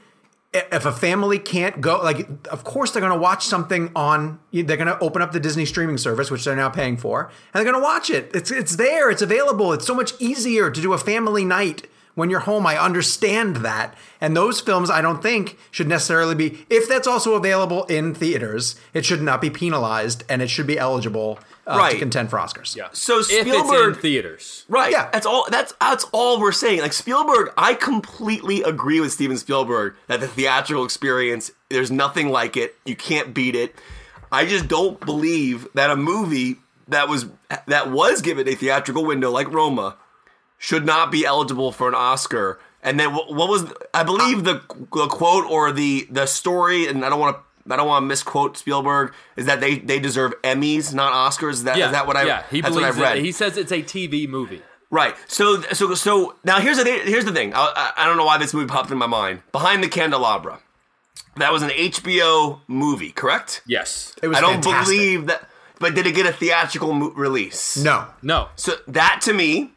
[0.53, 4.39] if a family can't go, like, of course they're going to watch something on.
[4.53, 7.33] They're going to open up the Disney streaming service, which they're now paying for, and
[7.55, 8.31] they're going to watch it.
[8.33, 9.11] It's it's there.
[9.11, 9.73] It's available.
[9.73, 12.65] It's so much easier to do a family night when you're home.
[12.65, 16.65] I understand that, and those films I don't think should necessarily be.
[16.67, 20.79] If that's also available in theaters, it should not be penalized, and it should be
[20.79, 22.75] eligible uh, to contend for Oscars.
[22.75, 22.87] Yeah.
[22.91, 24.65] So if it's in Spielberg- theaters.
[24.67, 24.91] Right.
[24.91, 25.09] Yeah.
[25.13, 26.81] That's all that's that's all we're saying.
[26.81, 32.57] Like Spielberg, I completely agree with Steven Spielberg that the theatrical experience, there's nothing like
[32.57, 32.75] it.
[32.83, 33.75] You can't beat it.
[34.31, 36.55] I just don't believe that a movie
[36.87, 37.27] that was
[37.67, 39.97] that was given a theatrical window like Roma
[40.57, 42.59] should not be eligible for an Oscar.
[42.83, 44.61] And then what, what was I believe the
[44.93, 48.07] the quote or the the story and I don't want to I don't want to
[48.07, 52.07] misquote Spielberg is that they they deserve Emmys not Oscars is that is Yeah, that
[52.07, 53.25] what I yeah, he that's what believes I've read it.
[53.25, 54.61] He says it's a TV movie.
[54.89, 55.15] Right.
[55.27, 57.53] So so so now here's the here's the thing.
[57.53, 59.41] I, I I don't know why this movie popped in my mind.
[59.51, 60.59] Behind the Candelabra.
[61.35, 63.61] That was an HBO movie, correct?
[63.67, 64.15] Yes.
[64.23, 64.95] It was I don't fantastic.
[64.95, 65.47] believe that.
[65.79, 67.77] But did it get a theatrical mo- release?
[67.77, 68.49] No, No.
[68.55, 69.73] So that to me,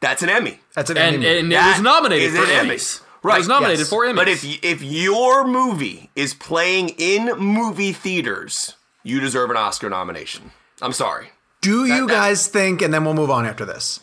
[0.00, 0.60] that's an Emmy.
[0.74, 2.70] that's an And, Emmy and it That was nominated for an Emmy.
[2.76, 3.02] Emmys.
[3.22, 3.88] Right, It was nominated yes.
[3.88, 4.16] for Emmys.
[4.16, 10.52] But if if your movie is playing in movie theaters, you deserve an Oscar nomination.
[10.80, 11.30] I'm sorry.
[11.60, 13.98] Do you guys think, and then we'll move on after this,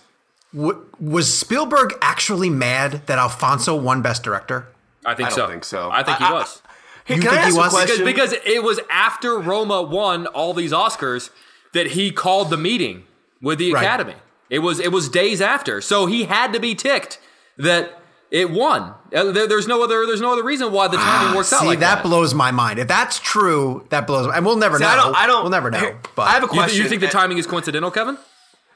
[0.53, 4.67] w- was Spielberg actually mad that Alfonso won Best Director?
[5.05, 5.43] I think so.
[5.43, 5.51] I so.
[5.51, 5.89] think so.
[5.91, 6.61] I think I- he I- was.
[7.05, 7.65] Hey, You can think I he ask was?
[7.65, 8.05] a Because- question?
[8.05, 11.29] because it was after Roma won all these Oscars
[11.73, 13.05] that he called the meeting
[13.41, 13.83] with the Right.
[13.83, 14.15] Academy.
[14.49, 17.19] It was it was days after, so he had to be ticked
[17.57, 18.93] that it won.
[19.15, 21.61] Uh, there- there's no other there's no other reason why the timing works out Ah,
[21.61, 22.03] See, like that, that.
[22.03, 22.79] blows my mind.
[22.79, 24.31] If that's true, that blows.
[24.33, 24.89] And we'll never See, know.
[24.89, 25.15] I don't.
[25.15, 25.41] I don't.
[25.43, 25.97] We'll never know.
[26.15, 26.83] But I have a You, th- question.
[26.83, 28.17] you think the timing is coincidental, Kevin?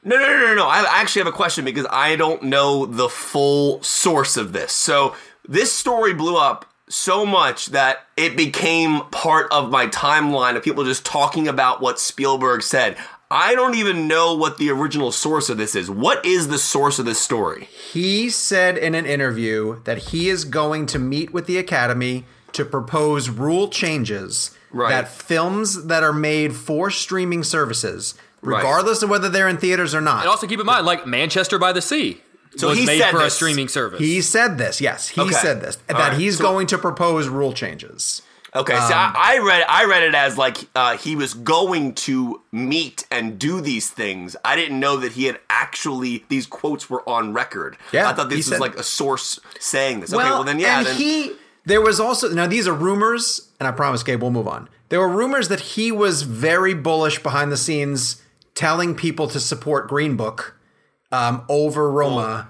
[0.04, 0.66] No, no, no, no, no.
[0.68, 4.72] I actually have a question because I don't know the full source of this.
[4.72, 5.14] So
[5.48, 10.86] this story blew up so much that it became part of my timeline of people
[10.86, 12.96] just talking about what Spielberg said.
[13.32, 15.90] I don't even know what the original source of this is.
[15.90, 17.66] What is the source of this story?
[17.92, 22.66] he said in an interview that he is going to meet with the Academy to
[22.66, 24.90] propose rule changes Right.
[24.90, 28.58] that films that are made for streaming services, Right.
[28.58, 30.22] regardless of whether they're in theaters or not.
[30.22, 32.22] And also keep in mind, like Manchester by the Sea
[32.56, 34.00] So was he made said for a streaming service.
[34.00, 34.80] he said this.
[34.82, 35.32] Yes, he Okay.
[35.34, 35.78] said this.
[35.88, 36.14] That right.
[36.14, 38.22] he's So- going to propose rule changes.
[38.56, 42.42] Okay, so I, I read I read it as like uh, he was going to
[42.52, 44.36] meet and do these things.
[44.44, 47.78] I didn't know that he had actually these quotes were on record.
[47.92, 50.14] Yeah, I thought this was said- like a source saying this.
[50.14, 51.34] okay, well then yeah, and then he
[51.66, 54.68] there was also now these are rumors, and I promise, Gabe, we'll move on.
[54.90, 58.22] There were rumors that he was very bullish behind the scenes,
[58.56, 60.56] telling people to support Green Book
[61.12, 62.50] um, over Roma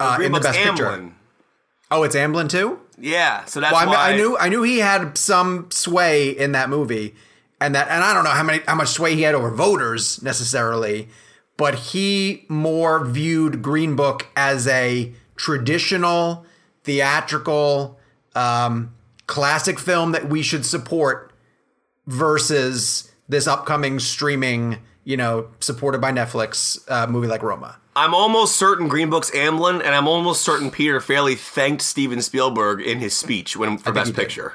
[0.00, 1.12] uh, in the best picture.
[1.90, 2.80] Oh, it's Amblin too.
[2.98, 6.30] Yeah, so that's Well, I, mean, why I knew I knew he had some sway
[6.30, 7.14] in that movie,
[7.60, 10.22] and that and I don't know how many how much sway he had over voters
[10.22, 11.08] necessarily,
[11.56, 16.46] but he more viewed Green Book as a traditional
[16.84, 17.98] theatrical
[18.34, 18.94] um,
[19.26, 21.32] classic film that we should support
[22.06, 27.78] versus this upcoming streaming, you know, supported by Netflix uh, movie like Roma.
[27.94, 32.82] I'm almost certain Green Book's Amblin, and I'm almost certain Peter Farrelly thanked Steven Spielberg
[32.82, 34.20] in his speech when for Best he did.
[34.20, 34.54] Picture.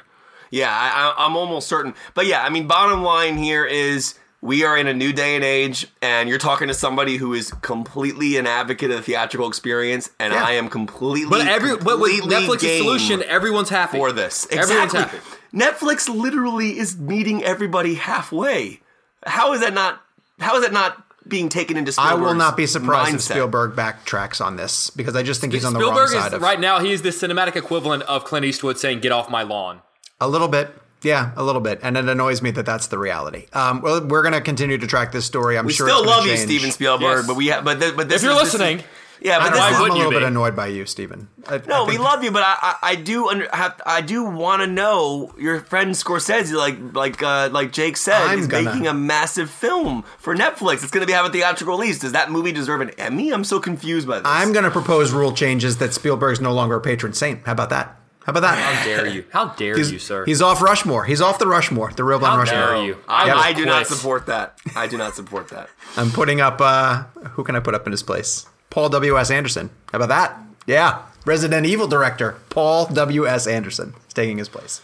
[0.52, 1.96] Yeah, I, I'm almost certain.
[2.14, 5.44] But yeah, I mean, bottom line here is we are in a new day and
[5.46, 10.10] age, and you're talking to somebody who is completely an advocate of the theatrical experience,
[10.20, 10.44] and Yeah.
[10.44, 11.30] I am completely.
[11.30, 14.46] but every but with completely Netflix's solution, everyone's happy for this.
[14.52, 15.20] Everyone's Exactly.
[15.20, 15.38] happy.
[15.56, 18.82] Netflix literally is meeting everybody halfway.
[19.26, 20.02] How is that not?
[20.42, 21.94] How is that not being taken into?
[21.98, 23.22] I will not be surprised if?
[23.22, 26.28] Spielberg backtracks on this because I just think he's on the Spielberg wrong side Spielberg
[26.28, 26.80] is of right now.
[26.80, 29.82] He is the cinematic equivalent of Clint Eastwood saying, "Get off my lawn."
[30.20, 30.74] A little bit.
[31.04, 31.80] Yeah, a little bit.
[31.82, 33.48] And it annoys me that that's the reality.
[33.54, 35.58] Um, well, we're going to continue to track this story.
[35.58, 36.38] I'm We sure still it's gonna love you.
[36.38, 37.28] Steven Spielberg, Yes.
[37.28, 38.84] but we have, but th- but this If you're is- this is- listening,
[39.22, 41.28] yeah, but this know, is, I'm a little bit annoyed by you, Steven.
[41.48, 44.24] I, no, I we love you, but I I, I do under have, I do
[44.24, 48.64] want to know your friend Scorsese, like like uh, like Jake said, I'm is gonna-
[48.70, 50.84] making a massive film for Netflix.
[50.84, 52.00] It's going to be having a theatrical release.
[52.00, 53.32] Does that movie deserve an Emmy?
[53.32, 54.28] I'm so confused by this.
[54.28, 57.46] I'm going to propose rule changes that Spielberg's no longer a patron saint.
[57.46, 57.98] How about that?
[58.26, 58.56] How about that?
[58.58, 59.26] How dare you?
[59.32, 60.24] How dare He's, you, sir?
[60.26, 61.06] he's off Rushmore.
[61.06, 62.76] He's off the Rushmore, the real blind How Rushmore.
[62.76, 62.98] dare you?
[63.08, 63.36] I, Yep.
[63.38, 64.60] I do not support that.
[64.76, 65.70] I do not support that.
[65.98, 68.46] I'm putting up, uh, who can I put up in his place?
[68.72, 69.30] Paul W.S.
[69.30, 69.70] Anderson.
[69.92, 70.40] How about that?
[70.66, 71.04] Yeah.
[71.26, 73.46] Resident Evil director, Paul W.S.
[73.46, 74.82] Anderson, is taking his place.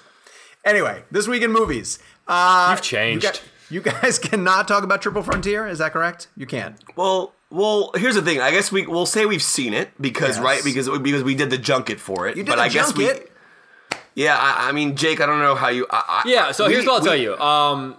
[0.64, 1.98] Anyway, this week in movies.
[2.28, 3.42] Uh, You've changed.
[3.70, 5.66] You, gu- you guys cannot talk about Triple Frontier.
[5.68, 6.28] Is that correct?
[6.38, 6.76] You can't.
[6.96, 8.40] Well, well, here's the thing.
[8.42, 10.44] I guess we we'll say we've seen it because Yes.
[10.46, 12.36] right because because we did the junket for it.
[12.38, 13.32] You did but a I guess junket?
[13.32, 13.98] we.
[14.24, 15.88] Yeah, I, I mean, Jake, I don't know how you.
[15.90, 17.38] I, I, Yeah, so we- here's what I'll we- tell you.
[17.38, 17.96] Um,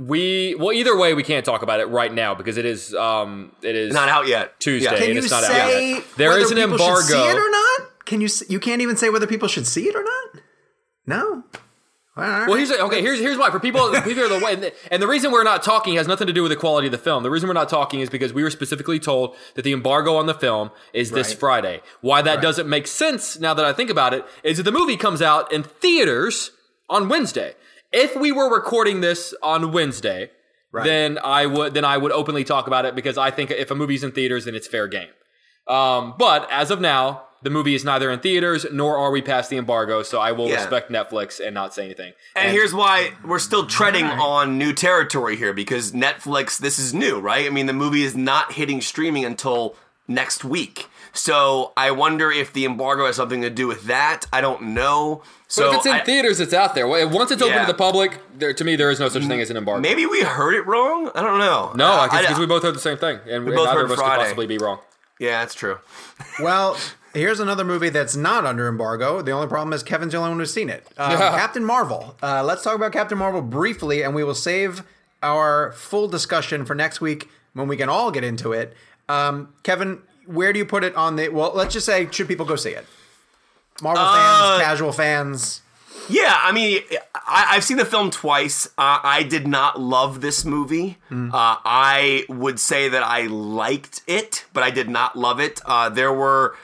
[0.00, 3.52] we well, either way, we can't talk about it right now because it is um,
[3.62, 4.58] it is Not out yet.
[4.60, 4.90] Tuesday.
[4.90, 4.96] Yeah.
[4.96, 6.04] Can and you it's not out say yet.
[6.16, 7.38] There whether is an people should see embargo.
[7.38, 8.04] it or not?
[8.06, 8.28] Can you?
[8.48, 10.42] You can't even say whether people should see it or not.
[11.06, 11.44] No.
[12.16, 13.00] Well, here's okay.
[13.00, 15.42] Here's here's why for people people are the way, and the, and the reason we're
[15.42, 17.24] not talking has nothing to do with the quality of the film.
[17.24, 20.26] The reason we're not talking is because we were specifically told that the embargo on
[20.26, 21.38] the film is this Right.
[21.40, 21.80] Friday.
[22.02, 24.96] Why that doesn't make sense now that I think about it is that the movie
[24.96, 26.52] comes out in theaters
[26.88, 27.54] on Wednesday.
[27.96, 30.30] If we were recording this on Wednesday,
[30.84, 33.74] then I would then I would openly talk about it because I think if a
[33.74, 35.08] movie's in theaters, then it's fair game.
[35.68, 39.50] Um, but as of now, the movie is neither in theaters nor are we past
[39.50, 40.56] the embargo, so I will Yeah.
[40.56, 42.12] respect Netflix and not say anything.
[42.34, 47.18] And here's why we're still treading on new territory here because Netflix, this is new,
[47.20, 47.46] right?
[47.46, 49.76] I mean, the movie is not hitting streaming until
[50.08, 50.88] next week.
[51.16, 54.26] So I wonder if the embargo has something to do with that.
[54.32, 55.22] I don't know.
[55.48, 56.86] So So if it's in I- theaters, it's out there.
[56.88, 57.64] Once it's open Yeah.
[57.66, 59.80] to the public, there, to me, there is no such thing as an embargo.
[59.80, 61.10] maybe we heard it wrong.
[61.14, 61.72] I don't know.
[61.76, 63.92] No, Uh, because we both heard the same thing, and we both neither heard of
[63.92, 64.14] us Friday.
[64.16, 64.80] could possibly be wrong.
[65.20, 65.78] yeah, that's true.
[66.40, 66.76] Well,
[67.12, 69.22] here's another movie that's not under embargo.
[69.22, 70.84] The only problem is Kevin's the only one who's seen it.
[70.98, 71.38] Um, Yeah.
[71.38, 72.16] Captain Marvel.
[72.20, 74.82] Uh, let's talk about Captain Marvel briefly, and we will save
[75.22, 78.76] our full discussion for next week when we can all get into it.
[79.08, 81.28] Um, Kevin, where do you put it on the?
[81.28, 82.86] Well, let's just say, should people go see it?
[83.82, 84.12] Marvel Uh,
[84.58, 85.60] fans, casual fans.
[86.08, 86.82] Yeah, I mean,
[87.14, 88.66] I, I've seen the film twice.
[88.76, 90.98] Uh, I did not love this movie.
[91.10, 95.60] Uh, I would say that I liked it, but I did not love it.
[95.64, 96.56] Uh, there were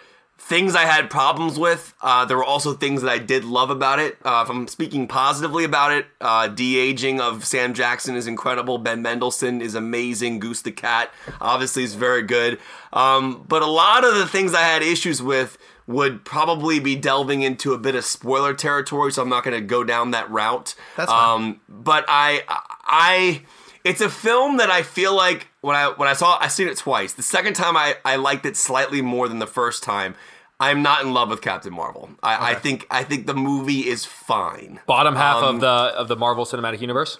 [0.51, 1.95] things I had problems with.
[2.03, 4.19] Uh, there were also things that I did love about it.
[4.25, 8.77] Uh, if I'm speaking positively about it, uh, de aging of Sam Jackson is incredible.
[8.77, 10.41] Ben Mendelsohn is amazing.
[10.41, 12.59] Goose the Cat obviously is very good.
[12.93, 17.43] Um, but a lot of the things I had issues with would probably be delving
[17.43, 20.75] into a bit of spoiler territory, so I'm not going to go down that route.
[20.97, 21.35] That's fine.
[21.35, 22.43] Um, but I,
[22.85, 23.43] I,
[23.85, 26.69] it's a film that I feel like when I when I saw it, I seen
[26.69, 27.13] it twice.
[27.13, 30.15] The second time I I liked it slightly more than the first time.
[30.61, 32.11] I'm not in love with Captain Marvel.
[32.23, 34.79] I, I think I think the movie is fine.
[34.87, 37.19] Bottom half Um, of the of the Marvel Cinematic Universe.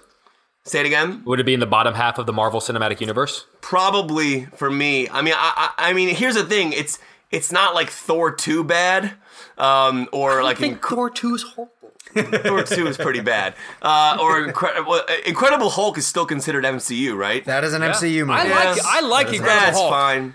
[0.65, 1.23] Say it again.
[1.25, 3.47] Would it be in the bottom half of the Marvel Cinematic Universe?
[3.63, 5.09] Probably for me.
[5.09, 6.75] I mean, I, I, I mean, here's the thing.
[6.75, 6.99] It's
[7.31, 9.15] it's not like Thor two bad,
[9.57, 11.73] um, or like Inc- Thor two is horrible.
[12.15, 17.17] Thor two is pretty bad, uh, or Incre- well, Incredible Hulk is still considered MCU,
[17.17, 17.45] right?
[17.45, 18.33] That is an MCU movie.
[18.33, 18.85] I like Yes.
[18.87, 19.91] I like That is- Incredible That's Hulk.
[19.93, 20.35] fine.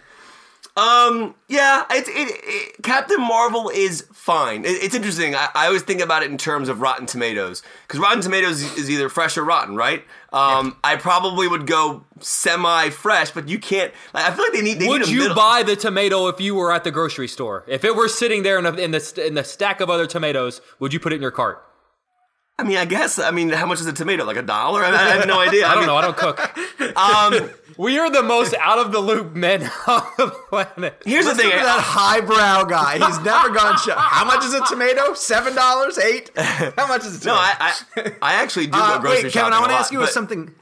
[0.77, 4.65] Um, yeah, it's it, it, Captain Marvel is fine.
[4.65, 5.33] It, it's interesting.
[5.33, 8.89] I, I always think about it in terms of Rotten Tomatoes because Rotten Tomatoes is
[8.89, 10.03] either fresh or rotten, right?
[10.33, 13.93] Um, I probably would go semi-fresh, but you can't.
[14.13, 14.79] Like, I feel like they need.
[14.79, 17.29] They Would need a you middle- buy the tomato if you were at the grocery
[17.29, 17.63] store?
[17.67, 20.59] If it were sitting there in, a, in the in the stack of other tomatoes,
[20.79, 21.61] would you put it in your cart?
[22.59, 23.17] I mean, I guess.
[23.19, 24.25] I mean, how much is a tomato?
[24.25, 24.83] Like a dollar?
[24.83, 25.67] I, I have no idea.
[25.67, 25.95] I don't mean, know.
[25.95, 26.59] I don't cook.
[26.97, 31.01] Um, we are the most out of the loop men on the planet.
[31.05, 31.59] here's the Listen thing.
[31.59, 32.97] to that highbrow guy.
[33.05, 33.77] He's never gone.
[33.77, 35.13] Sh- How much is a tomato?
[35.13, 35.97] Seven dollars?
[35.97, 36.31] Eight?
[36.37, 37.25] How much is a tomato?
[37.25, 39.71] no, I, I, I actually do go Uh, grocery wait, shopping Kevin, I a want
[39.71, 40.53] to ask you but- something.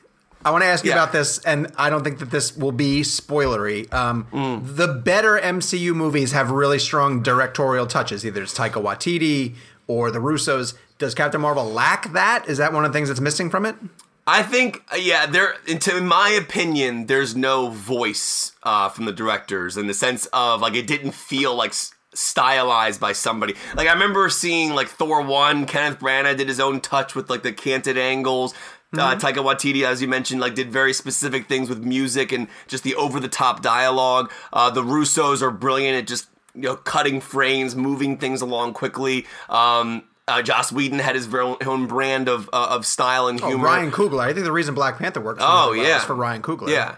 [0.45, 0.97] I want to ask you Yeah.
[0.97, 3.91] about this, and I don't think that this will be spoilery.
[3.93, 4.75] Um, Mm.
[4.75, 8.25] The better MCU movies have really strong directorial touches.
[8.25, 9.55] Either it's Taika Waititi
[9.87, 10.73] or the Russos.
[10.97, 12.49] Does Captain Marvel lack that?
[12.49, 13.77] Is that one of the things that's missing from it?
[14.25, 15.55] I think, uh, yeah, there.
[15.67, 20.61] into- In my opinion, there's no voice uh, from the directors in the sense of
[20.61, 23.53] like it didn't feel like s- stylized by somebody.
[23.75, 27.43] Like I remember seeing like Thor one, Kenneth Branagh did his own touch with like
[27.43, 28.53] the canted angles.
[28.95, 32.83] Uh, Taika Waititi, as you mentioned, like did very specific things with music and just
[32.83, 34.31] the over the top dialogue.
[34.53, 39.25] Uh, the Russos are brilliant at just you know cutting frames, moving things along quickly.
[39.49, 43.47] Um, uh, Joss Whedon had his very own brand of uh, of style and Oh,
[43.47, 43.65] humor.
[43.65, 44.21] Ryan Coogler.
[44.21, 45.39] I think the reason Black Panther works.
[45.43, 45.97] Oh, yeah.
[45.97, 46.69] is for Ryan Coogler.
[46.69, 46.95] Yeah,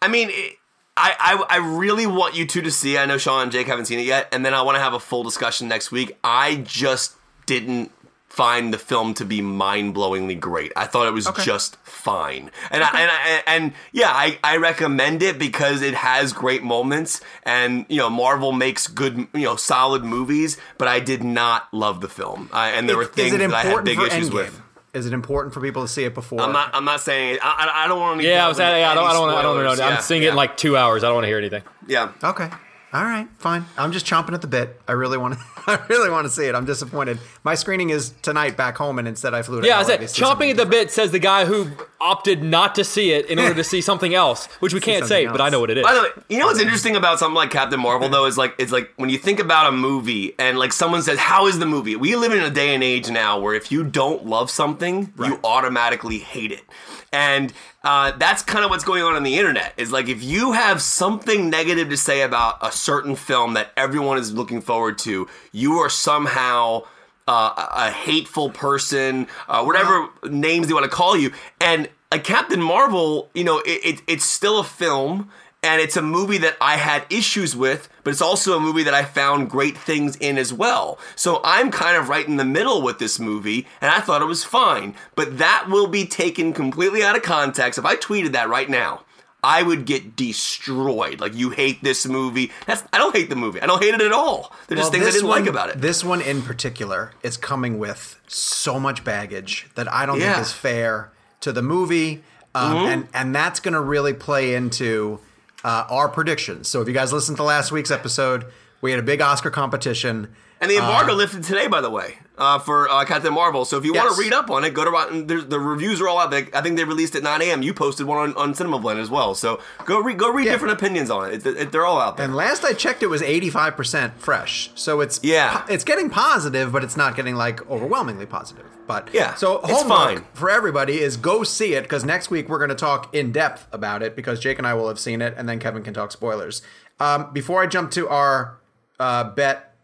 [0.00, 0.56] I mean, it,
[0.96, 1.14] I,
[1.48, 2.98] I I really want you two to see.
[2.98, 4.94] I know Sean and Jake haven't seen it yet, and then I want to have
[4.94, 6.16] a full discussion next week.
[6.24, 7.14] I just
[7.46, 7.90] didn't
[8.32, 10.72] find the film to be mind-blowingly great.
[10.74, 15.22] I thought it was just fine, and I, and I, and yeah, I, I recommend
[15.22, 20.02] it because it has great moments, and you know Marvel makes good you know solid
[20.02, 23.62] movies, but I did not love the film, uh, and there were things that I
[23.64, 24.34] had big issues Endgame?
[24.34, 24.62] with.
[24.94, 26.40] Is it important for people to see it before?
[26.40, 26.74] I'm not.
[26.74, 27.38] I'm not saying.
[27.42, 28.26] I, I, I don't want to.
[28.26, 28.58] Yeah, I was.
[28.58, 29.04] Yeah, I don't.
[29.04, 29.28] I don't.
[29.30, 29.84] I don't know.
[29.84, 31.04] I'm seeing it in like two hours.
[31.04, 31.62] I don't want to hear anything.
[31.86, 32.12] Yeah.
[32.22, 32.48] Okay.
[32.92, 33.64] All right, fine.
[33.78, 34.78] I'm just chomping at the bit.
[34.86, 35.40] I really want to.
[35.66, 36.54] I really want to see it.
[36.54, 37.18] I'm disappointed.
[37.42, 39.66] My screening is tonight back home, and instead I flew to.
[39.66, 41.70] Yeah, I said chomping at the bit says the guy who
[42.02, 45.24] opted not to see it in order to see something else, which we can't say,
[45.24, 45.84] something but I know what it is.
[45.84, 48.54] By the way, you know what's interesting about something like Captain Marvel though is like
[48.58, 51.66] it's like when you think about a movie and like someone says, "How is the
[51.66, 55.12] movie?" We live in a day and age now where if you don't love something,
[55.18, 56.64] you automatically hate it,
[57.12, 57.52] and
[57.84, 59.72] uh, that's kind of what's going on on the internet.
[59.76, 64.18] Is like if you have something negative to say about a certain film that everyone
[64.18, 66.82] is looking forward to, you are somehow
[67.28, 71.32] uh, a a hateful person, uh, whatever names they want to call you.
[71.60, 75.30] And like Captain Marvel, you know, it, it, it's still a film.
[75.64, 78.94] And it's a movie that I had issues with, but it's also a movie that
[78.94, 80.98] I found great things in as well.
[81.14, 84.24] So I'm kind of right in the middle with this movie, and I thought it
[84.24, 84.96] was fine.
[85.14, 87.78] But that will be taken completely out of context.
[87.78, 89.02] If I tweeted that right now,
[89.44, 91.20] I would get destroyed.
[91.20, 92.52] Like you hate this movie.
[92.66, 93.60] That's I don't hate the movie.
[93.60, 94.52] I don't hate it at all.
[94.68, 95.80] There's just things I didn't one- like about it.
[95.80, 100.34] This one in particular is coming with so much baggage that I don't Yeah.
[100.34, 102.22] think is fair to the movie,
[102.54, 102.86] um, Mm-hmm.
[102.88, 105.18] and and that's going to really play into
[105.64, 106.68] uh, our predictions.
[106.68, 108.46] So if you guys listened to last week's episode,
[108.80, 110.28] we had a big Oscar competition.
[110.60, 113.64] and the embargo lifted today, by the way, uh, for uh, Captain Marvel.
[113.64, 115.26] So if you want to read up on it, go to Rotten.
[115.28, 116.30] there's- The reviews are all out.
[116.30, 117.62] They, I think they released at 9 a.m.
[117.62, 119.34] You posted one on, on Cinema Blend as well.
[119.34, 120.52] So go read go read Yeah.
[120.52, 121.46] different opinions on it.
[121.46, 122.24] It- it- They're all out there.
[122.26, 124.70] And last I checked, it was eighty five percent fresh.
[124.74, 125.58] So it's Yeah.
[125.60, 128.66] po- it's getting positive, but it's not getting like overwhelmingly positive.
[128.86, 130.24] But Yeah, so homework fine.
[130.34, 133.68] for everybody is go see it because next week we're going to talk in depth
[133.72, 136.10] about it because Jake and I will have seen it, and then Kevin can talk
[136.10, 136.62] spoilers.
[136.98, 138.58] Um, before I jump to our
[138.98, 139.74] uh, bet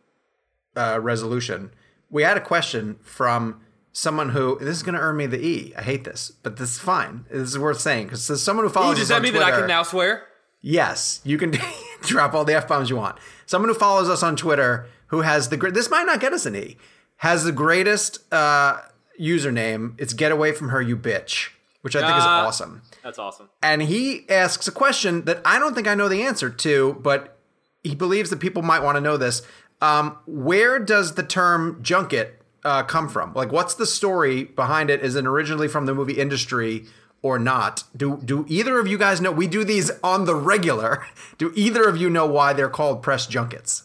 [0.77, 1.71] uh, resolution,
[2.11, 3.61] we had a question from
[3.93, 5.75] someone who this is going to earn me the E.
[5.77, 7.25] I hate this, but this is fine.
[7.31, 8.97] This is worth saying because there's someone who follows.
[8.97, 10.25] Ooh, does us that mean that I can now swear?
[10.61, 11.55] Yes, you can
[12.03, 13.19] drop all the f bombs you want.
[13.47, 15.75] Someone who follows us on Twitter who has the great.
[15.75, 16.77] This might not get us an E.
[17.19, 18.79] Has the greatest uh,
[19.21, 19.95] username.
[19.99, 21.51] It's "Get away from her, you bitch,"
[21.83, 22.83] which I think is Uh, awesome.
[23.03, 23.49] That's awesome.
[23.63, 27.39] And he asks a question that I don't think I know the answer to, but
[27.83, 29.43] he believes that people might want to know this.
[29.81, 33.33] Um, where does the term junket uh, come from?
[33.35, 35.01] Like, what's the story behind it?
[35.03, 36.87] Is it originally from the movie industry
[37.23, 37.85] or not?
[37.97, 39.31] Do do either of you guys know?
[39.31, 41.07] We do these on the regular.
[41.39, 43.85] Do either of you know why they're called press junkets?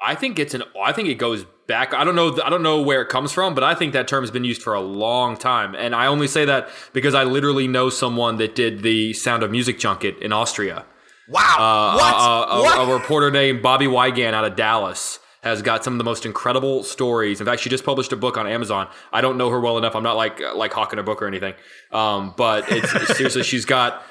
[0.00, 0.62] I think it's an.
[0.82, 1.92] I think it goes back.
[1.92, 2.38] I don't know.
[2.42, 4.62] I don't know where it comes from, but I think that term has been used
[4.62, 5.74] for a long time.
[5.74, 9.50] And I only say that because I literally know someone that did the Sound of
[9.50, 10.86] Music junket in Austria.
[11.28, 11.56] Wow!
[11.58, 12.14] Uh, what?
[12.14, 12.88] A, a- what?
[12.88, 16.82] a reporter named Bobby Wygant out of Dallas has got some of the most incredible
[16.82, 17.40] stories.
[17.40, 18.88] In fact, she just published a book on Amazon.
[19.12, 19.94] I don't know her well enough.
[19.94, 21.54] I'm not like like hawking a book or anything.
[21.92, 24.02] Um, but it's seriously, she's got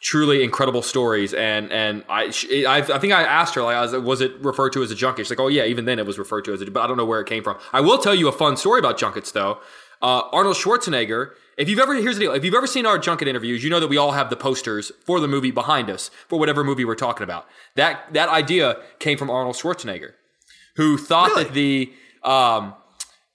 [0.00, 1.34] truly incredible stories.
[1.34, 4.72] And and I she, I, I think I asked her like, was, was it referred
[4.74, 5.26] to as a junket?
[5.26, 6.70] She's like, oh yeah, even then it was referred to as a.
[6.70, 7.58] But I don't know where it came from.
[7.72, 9.58] I will tell you a fun story about junkets though.
[10.00, 11.32] Uh, Arnold Schwarzenegger.
[11.56, 12.34] If you've ever here's the deal.
[12.34, 14.92] If you've ever seen our junket interviews, you know that we all have the posters
[15.04, 17.48] for the movie behind us for whatever movie we're talking about.
[17.74, 20.12] That that idea came from Arnold Schwarzenegger,
[20.78, 22.72] who thought that the um,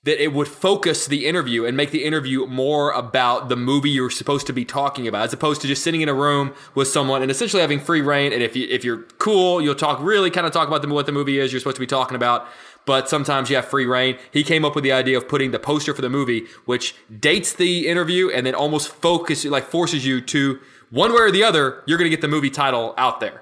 [0.04, 4.10] that it would focus the interview and make the interview more about the movie you're
[4.10, 7.22] supposed to be talking about, as opposed to just sitting in a room with someone
[7.22, 8.32] and essentially having free reign.
[8.32, 11.06] And if you if you're cool, you'll talk really kind of talk about the, what
[11.06, 12.48] the movie is you're supposed to be talking about.
[12.86, 14.18] But sometimes you have free reign.
[14.32, 17.52] He came up with the idea of putting the poster for the movie, which dates
[17.52, 20.60] the interview and then almost focus like forces you to
[20.91, 21.84] one way or the other.
[21.86, 23.41] You're going to get the movie title out there.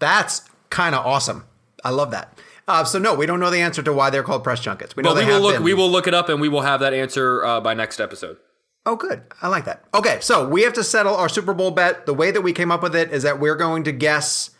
[0.00, 1.44] That's kind of awesome.
[1.84, 2.36] I love that.
[2.68, 4.96] Uh, so no, we don't know the answer to why they're called press junkets.
[4.96, 5.54] We know But we will have look.
[5.54, 5.62] been.
[5.62, 8.38] We will look it up and we will have that answer uh, by next episode.
[8.84, 9.22] Oh, good.
[9.42, 9.84] I like that.
[9.94, 12.06] Okay, so we have to settle our Super Bowl bet.
[12.06, 14.50] The way that we came up with it is that we're going to guess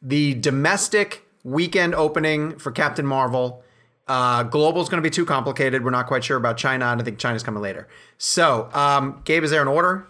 [0.00, 3.62] the domestic weekend opening for Captain Marvel.
[4.08, 5.84] Uh, global is going to be too complicated.
[5.84, 6.86] We're not quite sure about China.
[6.86, 7.88] and I think China's coming later.
[8.18, 10.06] So, um, Gabe, is there an order?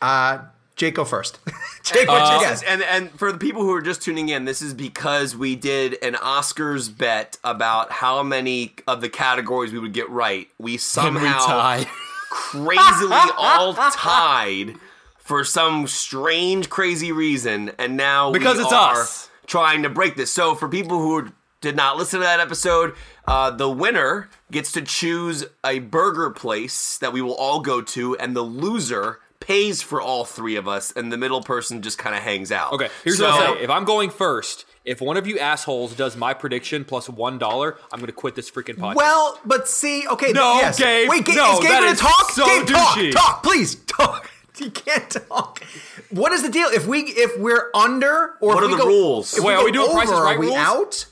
[0.00, 0.38] Uh,
[0.76, 1.38] Jake, go first.
[1.84, 2.62] Jake, what's your This guess?
[2.64, 5.96] and and for the people who are just tuning in, this is because we did
[6.02, 10.48] an Oscars bet about how many of the categories we would get right.
[10.58, 11.84] We somehow
[12.30, 14.74] crazily all tied
[15.18, 19.30] for some strange, crazy reason, and now Because we it's are us.
[19.46, 20.32] trying to break this.
[20.32, 22.94] So for people who did not listen to that episode,
[23.26, 28.16] uh, the winner gets to choose a burger place that we will all go to,
[28.18, 32.16] and the loser pays for all three of us, and the middle person just kind
[32.16, 32.72] of hangs out.
[32.72, 33.62] Okay, here's so, what I'll say.
[33.62, 37.76] If I'm going first, if one of you assholes does my prediction plus one dollar,
[37.92, 38.96] I'm going to quit this freaking podcast.
[38.96, 40.78] Well, but see, okay, No, yes.
[40.78, 42.30] Gabe, Wait, Gabe, no, is Gabe gonna talk?
[42.30, 43.12] so Gabe, talk, douchey.
[43.12, 44.30] talk, please, talk.
[44.58, 45.62] You can't talk.
[46.10, 46.68] What is the deal?
[46.68, 49.36] If we if we're under or What if are we the go, rules?
[49.36, 50.58] If Wait, we are we doing over, Price is Right are we rules?
[50.58, 51.06] out?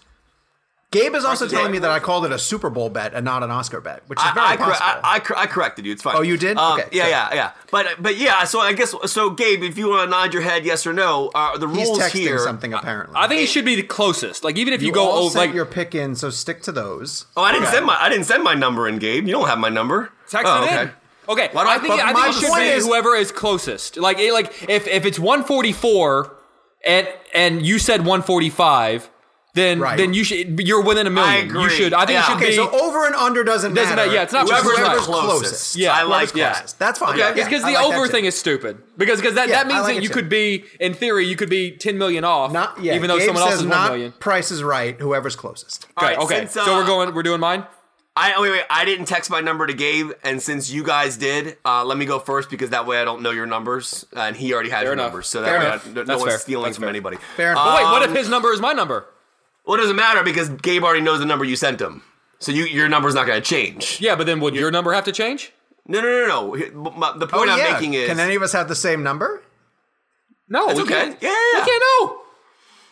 [0.92, 3.42] Gabe is also telling me that I called it a Super Bowl bet and not
[3.42, 5.00] an Oscar bet, which is very I, I, possible.
[5.02, 5.92] I, I, I corrected you.
[5.92, 6.14] It's fine.
[6.16, 6.58] Oh, you did?
[6.58, 7.52] Um, Okay, Yeah, yeah, yeah.
[7.70, 8.44] But but yeah.
[8.44, 9.30] So I guess so.
[9.30, 11.30] Gabe, if you want to nod your head, yes or no.
[11.34, 12.38] Uh, the He's rules texting here.
[12.38, 13.16] something apparently.
[13.16, 14.44] I think it should be the closest.
[14.44, 16.72] Like even if you, you go all over, like your pick in, so stick to
[16.72, 17.24] those.
[17.36, 19.26] Oh, I didn't send my I didn't send my number in, Gabe.
[19.26, 20.12] You don't have my number.
[20.28, 20.82] text oh, it okay.
[20.82, 20.90] in.
[21.28, 23.14] Okay, Why do I I think I my think it should point be is- whoever
[23.14, 23.96] is closest.
[23.96, 26.36] Like it, like if if it's 144
[26.84, 29.08] and and you said 145,
[29.54, 29.96] then Right.
[29.98, 31.46] then you should you're within a million.
[31.46, 31.64] agree.
[31.64, 31.92] You should.
[31.92, 32.22] I think Yeah.
[32.22, 32.56] it should Okay, be.
[32.56, 34.10] so over and under doesn't, Doesn't matter.
[34.12, 35.30] Yeah, it's not Whoever's whoever's closest.
[35.40, 35.76] closest.
[35.76, 36.52] Yeah, I like Whoever's that.
[36.56, 36.78] closest.
[36.78, 37.20] That's fine.
[37.20, 38.12] Okay, because I the like that over too.
[38.12, 38.78] thing is stupid.
[38.96, 40.14] Because because that, Yeah, that means like that you too.
[40.14, 43.26] could be in theory you could be ten million off, Not yeah, even though Gabe
[43.26, 44.12] someone else is one not million.
[44.20, 44.98] Price is right.
[44.98, 45.86] Whoever's closest.
[45.98, 46.36] Okay, right, okay.
[46.38, 47.14] since, so uh, we're going.
[47.14, 47.66] We're doing mine.
[48.14, 51.16] I oh, wait wait I didn't text my number to Gabe, and since you guys
[51.16, 54.36] did, uh, let me go first because that way I don't know your numbers, and
[54.36, 55.06] he already has your enough.
[55.06, 55.66] numbers, so that Fair way.
[55.66, 56.88] I, no That's one's stealing That's from fair.
[56.90, 57.16] anybody.
[57.36, 57.64] Fair enough.
[57.66, 59.06] But wait, what if Um, his number is my number?
[59.66, 62.02] Well, it doesn't matter because Gabe already knows the number you sent him,
[62.38, 63.98] so you your number's not going to change.
[64.00, 65.52] Yeah, but then would your number have to change?
[65.86, 66.52] No, no, no, no.
[66.54, 67.72] He- my- The Oh point I'm yeah.
[67.72, 69.42] making is Can any of us have the same number?
[70.48, 70.94] No, That's we okay.
[70.94, 71.22] can't.
[71.22, 71.60] Yeah, yeah, yeah.
[71.60, 72.18] We can't know.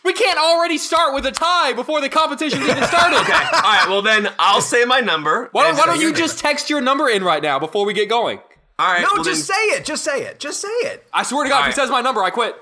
[0.03, 3.17] We can't already start with a tie before the competition's even started.
[3.21, 3.33] Okay.
[3.33, 5.49] All right, well then I'll say my number.
[5.51, 7.85] Why don't, and why so don't you just text your number in right now before
[7.85, 8.39] we get going?
[8.79, 9.01] All right.
[9.01, 9.85] No, well, just then say it.
[9.85, 10.39] Just say it.
[10.39, 11.05] Just say it.
[11.13, 11.73] I swear to God, if Alright.
[11.75, 12.55] he says my number, I quit.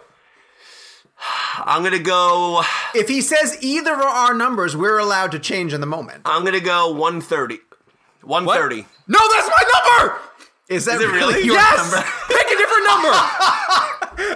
[1.65, 2.63] I'm gonna go.
[2.95, 6.21] If he says either of our numbers, we're allowed to change in the moment.
[6.25, 7.59] I'm gonna go 130.
[8.21, 8.85] 130.
[9.07, 10.19] No, that's my number.
[10.69, 11.43] Is that Is it really?
[11.45, 11.77] your yes.
[11.77, 11.97] number?
[12.27, 13.09] Pick a different number.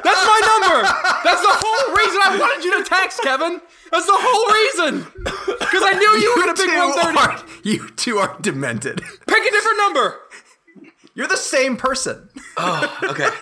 [0.02, 0.82] That's my number.
[1.24, 3.62] That's the whole reason I wanted you to text, Kevin.
[3.92, 5.06] That's the whole reason.
[5.60, 7.20] Because I knew you were going to pick 130.
[7.20, 9.02] are- you two are demented.
[9.28, 10.20] Pick a different number.
[11.16, 12.30] You're the same person.
[13.04, 13.30] Okay.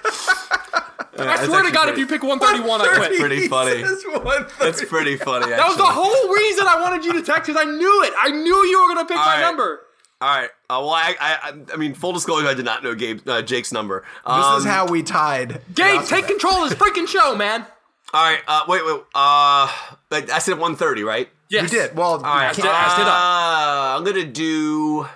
[1.17, 3.19] I swear to God, if you pick 131, I quit.
[3.19, 3.77] pretty funny.
[3.77, 4.53] He says 130.
[4.59, 5.49] That's pretty funny.
[5.49, 8.13] That was the whole reason I wanted you to text because I knew it.
[8.19, 9.41] I knew you were going to pick my right.
[9.41, 9.81] number.
[10.21, 10.49] All right.
[10.69, 13.71] Uh, well, I, I, I mean, full disclosure, I did not know Gabe, uh, Jake's
[13.71, 14.01] number.
[14.25, 15.61] This Um, is how we tied.
[15.73, 17.65] Gabe, take control of this freaking show, man.
[18.13, 18.39] All right.
[18.47, 19.01] Uh, wait, wait.
[19.15, 19.67] Uh,
[20.11, 21.29] I said 130, right?
[21.49, 21.71] You Yes.
[21.71, 21.95] did.
[21.95, 22.49] Well, All right.
[22.49, 23.13] I stood- I stood up.
[23.13, 25.07] Uh, I'm gonna do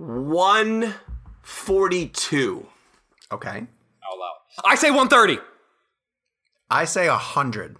[0.00, 2.66] 142.
[3.32, 3.66] okay.
[4.64, 5.38] I say 130.
[6.70, 7.76] I say a hundred.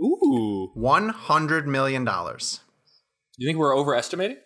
[0.00, 0.70] Ooh.
[0.74, 2.60] One hundred million dollars.
[3.36, 4.36] You think we're overestimating?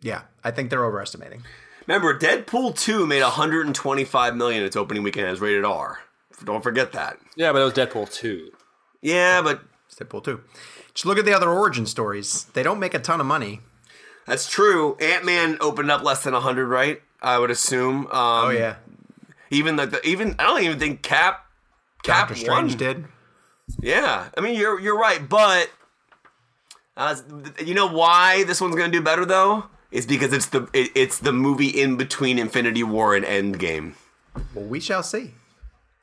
[0.00, 1.44] Yeah, I think they're overestimating.
[1.86, 6.00] Remember, Deadpool 2 made 125 million its opening weekend as rated R.
[6.44, 7.18] Don't forget that.
[7.36, 8.50] Yeah, but it was Deadpool 2.
[9.02, 10.42] Yeah, but It's Deadpool two.
[10.92, 12.44] Just look at the other origin stories.
[12.54, 13.60] They don't make a ton of money.
[14.26, 14.96] That's true.
[14.96, 17.02] Ant Man opened up less than 100, right?
[17.22, 18.06] I would assume.
[18.06, 18.76] Um, Oh yeah,
[19.50, 21.46] Even like the even I don't even think Cap
[22.02, 22.78] Cap Doctor Strange won.
[22.78, 23.04] did.
[23.80, 25.70] Yeah, I mean you're you're right, but
[26.96, 27.16] uh,
[27.64, 29.64] you know why this one's gonna do better though?
[29.90, 33.94] Is because it's the it, it's the movie in between Infinity War and Endgame.
[34.54, 35.32] Well, we shall see.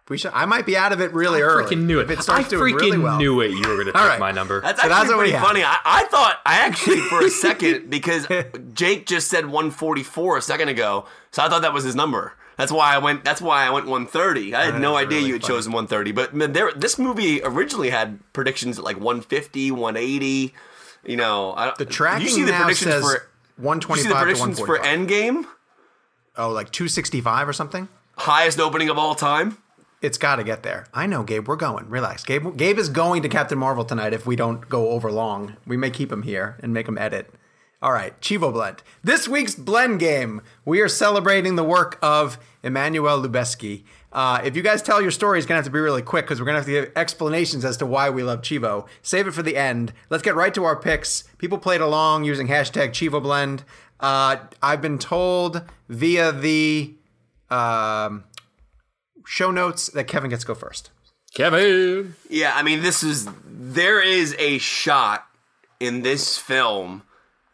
[0.09, 0.31] We shall.
[0.35, 1.63] I might be out of it really early.
[1.63, 2.11] freaking knew it.
[2.11, 3.17] If it starts I doing freaking really well.
[3.17, 3.51] knew it.
[3.51, 4.19] You were going to pick All right.
[4.19, 4.59] my number.
[4.61, 5.45] That's So actually that's pretty have.
[5.47, 5.63] funny.
[5.63, 8.27] I, I thought I actually for a second because
[8.73, 12.33] Jake just said 144 a second ago, so I thought that was his number.
[12.57, 13.23] That's why I went.
[13.23, 14.53] That's why I went 130.
[14.53, 15.53] I had no idea really you had funny.
[15.55, 16.11] chosen 130.
[16.11, 20.53] But man, there, this movie originally had predictions at like 150, 180.
[21.05, 23.27] You know, I, The tracking you see the now predictions says for
[23.57, 24.99] one you see the five to one predictions for forty five.
[24.99, 25.45] Endgame,
[26.37, 27.87] Oh, like two sixty five or something.
[28.17, 29.57] highest opening of all time.
[30.03, 30.85] It's got to get there.
[30.93, 31.47] I know, Gabe.
[31.47, 31.89] We're going.
[31.89, 32.25] Relax.
[32.25, 32.57] Gabe.
[32.57, 34.11] Gabe is going to Captain Marvel tonight.
[34.11, 37.33] If we don't go over long, we may keep him here and make him edit.
[37.81, 38.83] All right, Chivo Blend.
[39.01, 43.83] This week's blend game, we are celebrating the work of Emmanuel Lubezki.
[44.11, 46.39] Uh, if you guys tell your story, it's gonna have to be really quick because
[46.39, 48.87] we're gonna have to give explanations as to why we love Chivo.
[49.01, 49.93] Save it for the end.
[50.09, 51.23] Let's get right to our picks.
[51.37, 53.63] People played along using hashtag Chivo Blend.
[54.01, 56.93] Uh, I've been told via the
[57.49, 58.25] um,
[59.25, 60.89] show notes that Kevin gets to go first.
[61.33, 62.15] Kevin.
[62.29, 65.25] Yeah, I mean, this is there is a shot
[65.79, 67.03] in this film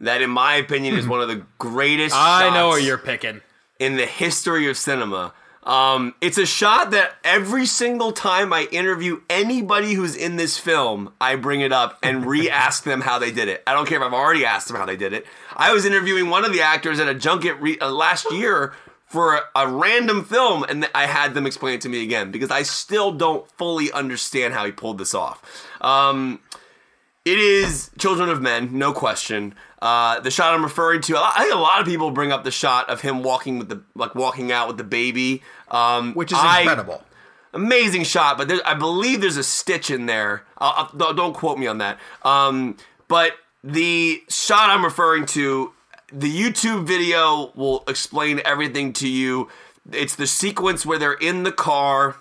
[0.02, 2.16] that, in my opinion, is one of the greatest.
[2.16, 3.42] I know what you're picking.
[3.80, 5.34] in the history of cinema.
[5.64, 11.14] Um, it's a shot that every single time I interview anybody who's in this film,
[11.22, 13.62] I bring it up and re-ask them how they did it.
[13.68, 15.26] I don't care if I've already asked them how they did it.
[15.56, 18.74] I was interviewing one of the actors at a junket re- uh, last year
[19.10, 22.52] for a, a random film, and I had them explain it to me again because
[22.52, 25.42] I still don't fully understand how he pulled this off.
[25.82, 26.40] Um,
[27.26, 29.54] it is Children of Men, no question.
[29.82, 32.52] Uh, the shot I'm referring to, I think a lot of people bring up the
[32.52, 36.38] shot of him walking with the like walking out with the baby, um, Which is
[36.40, 37.04] I- incredible.
[37.54, 38.38] amazing shot.
[38.38, 40.44] But I believe there's a stitch in there.
[40.58, 41.98] I'll, I'll- don't quote me on that.
[42.24, 43.34] Um, but
[43.64, 45.74] the shot I'm referring to,
[46.12, 49.50] the YouTube video will explain everything to you.
[49.92, 52.18] It's the sequence where they're in the car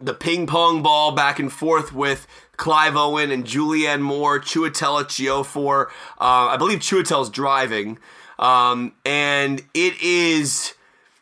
[0.00, 5.86] the ping pong ball back and forth with Clive Owen and Julianne Moore, Chiwetel Ejiofor.
[6.20, 7.98] Uh, I believe Chiwetel's driving,
[8.38, 10.74] um, and it is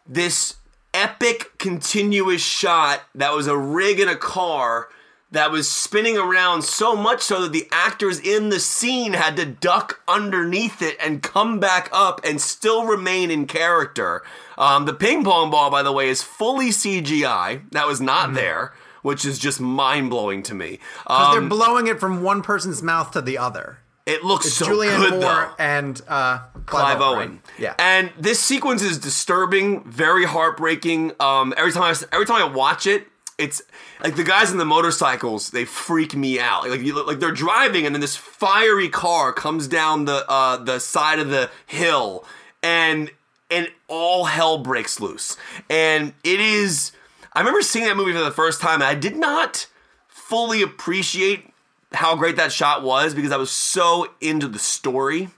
[0.07, 0.57] this
[0.95, 4.89] epic continuous shot that was a rig in a car
[5.33, 9.45] that was spinning around so much so that the actors in the scene had to
[9.47, 14.23] duck underneath it and come back up and still remain in character.
[14.59, 17.63] Um, the ping pong ball, by the way, is fully CGI.
[17.73, 18.35] That was not Mm-hmm.
[18.37, 18.73] there,
[19.03, 20.79] which is just mind blowing to me.
[21.05, 23.79] Because Um, they're blowing it from one person's mouth to the other.
[24.05, 25.55] it looks It's so Julianne good Moore though.
[25.59, 27.31] and uh, Clive Owen.
[27.31, 27.41] right?
[27.59, 27.75] Yeah.
[27.79, 31.13] And this sequence is disturbing, very heartbreaking.
[31.21, 33.07] Um, every time I every time I watch it,
[33.43, 33.63] it's
[34.03, 35.51] like the guys in the motorcycles.
[35.51, 36.69] They freak me out.
[36.69, 40.79] Like you, like they're driving, and then this fiery car comes down the uh, the
[40.79, 42.25] side of the hill,
[42.63, 43.11] and
[43.51, 45.37] and all hell breaks loose.
[45.69, 46.93] And it is.
[47.33, 49.67] I remember seeing that movie for the first time, and I did not
[50.09, 51.53] fully appreciate
[51.93, 55.31] how great that shot was because I was so into the story,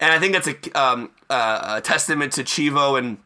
[0.00, 3.18] and I think that's a, um, uh, a testament to Chivo and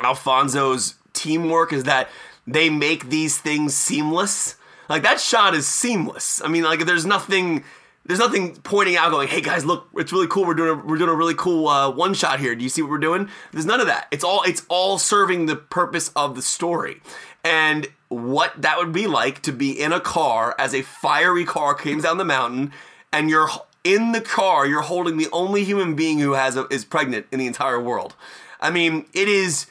[0.00, 2.08] Alfonso's teamwork is that
[2.52, 4.56] they make these things seamless.
[4.88, 6.42] Like that shot is seamless.
[6.42, 7.64] I mean, like there's nothing.
[8.06, 10.44] There's nothing pointing out, going, "Hey guys, look, it's really cool.
[10.44, 12.54] We're doing a, we're doing a really cool uh, one shot here.
[12.54, 14.08] Do you see what we're doing?" There's none of that.
[14.10, 17.02] It's all it's all serving the purpose of the story,
[17.44, 21.74] and what that would be like to be in a car as a fiery car
[21.74, 22.72] comes down the mountain,
[23.12, 23.48] and you're
[23.84, 24.66] in the car.
[24.66, 28.16] You're holding the only human being who has a, is pregnant in the entire world.
[28.60, 29.66] I mean, it is,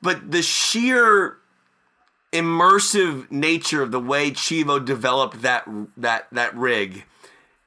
[0.00, 1.38] but the sheer
[2.32, 7.04] immersive nature of the way Chivo developed that that that rig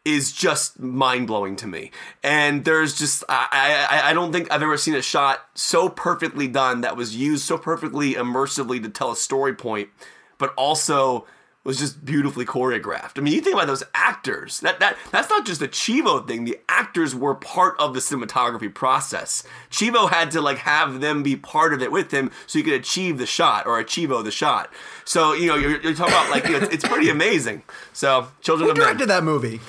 [0.04, 1.92] is just mind blowing to me.
[2.24, 6.48] And there's just I, I I don't think I've ever seen a shot so perfectly
[6.48, 9.90] done that was used so perfectly immersively to tell a story point,
[10.38, 11.26] but also
[11.66, 13.18] was just beautifully choreographed.
[13.18, 14.62] I mean, you think about those actors.
[14.62, 16.46] That that that's not just a Chivo thing.
[16.46, 19.44] The actors were part of the cinematography process.
[19.72, 22.74] Chivo had to like have them be part of it with him so you could
[22.74, 24.72] achieve the shot or achieve the shot.
[25.04, 27.64] So you know you're, you're talking about like you know, it's, it's pretty amazing.
[27.92, 29.60] So Children Who of Men, Who directed that movie?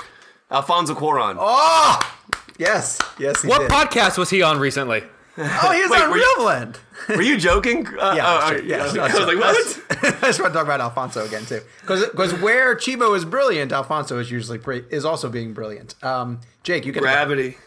[0.50, 1.36] Alfonso Cuarón.
[1.40, 2.16] Oh,
[2.58, 3.42] yes, yes.
[3.42, 3.70] He What did.
[3.70, 5.02] podcast was he on recently?
[5.62, 6.76] Oh, he was Wait, on were you- Realland.
[7.08, 7.86] Were you joking?
[7.86, 8.76] Uh, Yeah, uh, sure, yeah.
[8.78, 9.82] I was no, like, what?
[10.22, 14.18] I just want to talk about Alfonso again too, because where Chivo is brilliant, Alfonso
[14.18, 15.94] is usually pre- is also being brilliant.
[16.02, 17.58] Um, Jake, you can Gravity.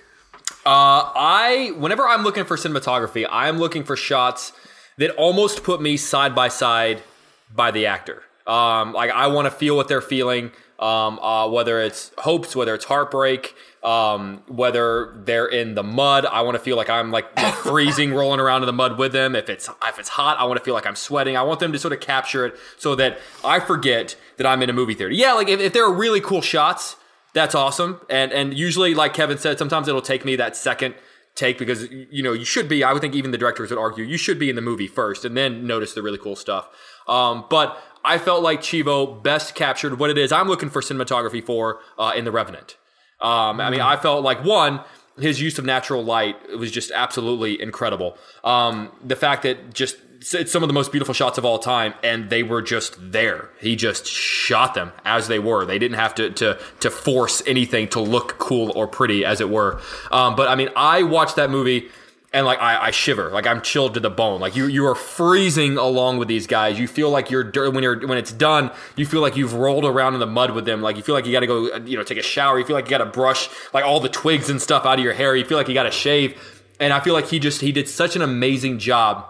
[0.65, 4.51] Uh, I whenever I'm looking for cinematography, I'm looking for shots
[4.97, 7.01] that almost put me side by side
[7.55, 8.23] by the actor.
[8.47, 10.51] Um, like I want to feel what they're feeling.
[10.79, 13.53] Um, uh, whether it's hopes, whether it's heartbreak,
[13.83, 18.39] um, whether they're in the mud, I want to feel like I'm like freezing, rolling
[18.39, 19.35] around in the mud with them.
[19.35, 21.35] If it's if it's hot, I want to feel like I'm sweating.
[21.35, 24.69] I want them to sort of capture it so that I forget that I'm in
[24.69, 25.11] a movie theater.
[25.11, 26.95] Yeah, like if, if there are really cool shots,
[27.33, 28.01] that's awesome.
[28.09, 30.95] And and usually, like Kevin said, sometimes it'll take me that second
[31.35, 32.83] take because you know you should be.
[32.83, 35.25] I would think even the directors would argue you should be in the movie first
[35.25, 36.67] and then notice the really cool stuff.
[37.07, 41.43] Um, but I felt like Chivo best captured what it is I'm looking for cinematography
[41.43, 42.77] for uh, in The Revenant.
[43.21, 44.81] Um, I mean, I felt like one,
[45.19, 48.17] his use of natural light was just absolutely incredible.
[48.43, 51.93] Um, the fact that just it's some of the most beautiful shots of all time,
[52.03, 53.49] and they were just there.
[53.59, 55.65] He just shot them as they were.
[55.65, 59.49] They didn't have to to to force anything to look cool or pretty, as it
[59.49, 59.81] were.
[60.11, 61.89] Um, but I mean, I watched that movie
[62.31, 64.39] and like I, I shiver, like I'm chilled to the bone.
[64.39, 66.77] Like you, you are freezing along with these guys.
[66.79, 68.71] You feel like you're when you're when it's done.
[68.95, 70.81] You feel like you've rolled around in the mud with them.
[70.81, 72.59] Like you feel like you got to go, you know, take a shower.
[72.59, 75.03] You feel like you got to brush like all the twigs and stuff out of
[75.03, 75.35] your hair.
[75.35, 76.39] You feel like you got to shave.
[76.79, 79.25] And I feel like he just he did such an amazing job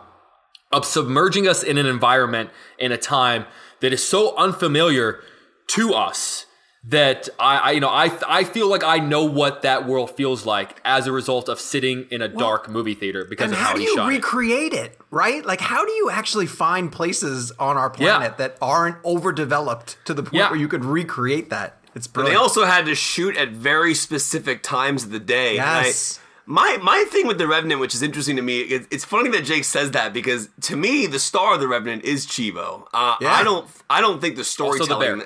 [0.72, 3.46] of submerging us in an environment in a time
[3.80, 5.22] that is so unfamiliar
[5.68, 6.46] to us
[6.86, 10.46] that I, I you know I I feel like I know what that world feels
[10.46, 13.66] like as a result of sitting in a dark movie theater because And of how
[13.68, 14.16] how, do he you shot it.
[14.16, 15.46] recreate it, right?
[15.46, 20.24] Like, how do you actually find places on our planet that aren't overdeveloped to the
[20.24, 20.50] point Yeah.
[20.52, 21.78] where you could recreate that?
[21.96, 22.34] It's brilliant.
[22.34, 25.58] But They also had to shoot at very specific times of the day.
[25.58, 26.20] And I- Yes.
[26.46, 29.44] my my thing with the Revenant, which is interesting to me, it, it's funny that
[29.44, 32.88] Jake says that because to me, the star of the Revenant is Chivo.
[32.94, 33.34] Uh, Yeah.
[33.34, 35.24] I don't I don't think the Also the storytelling.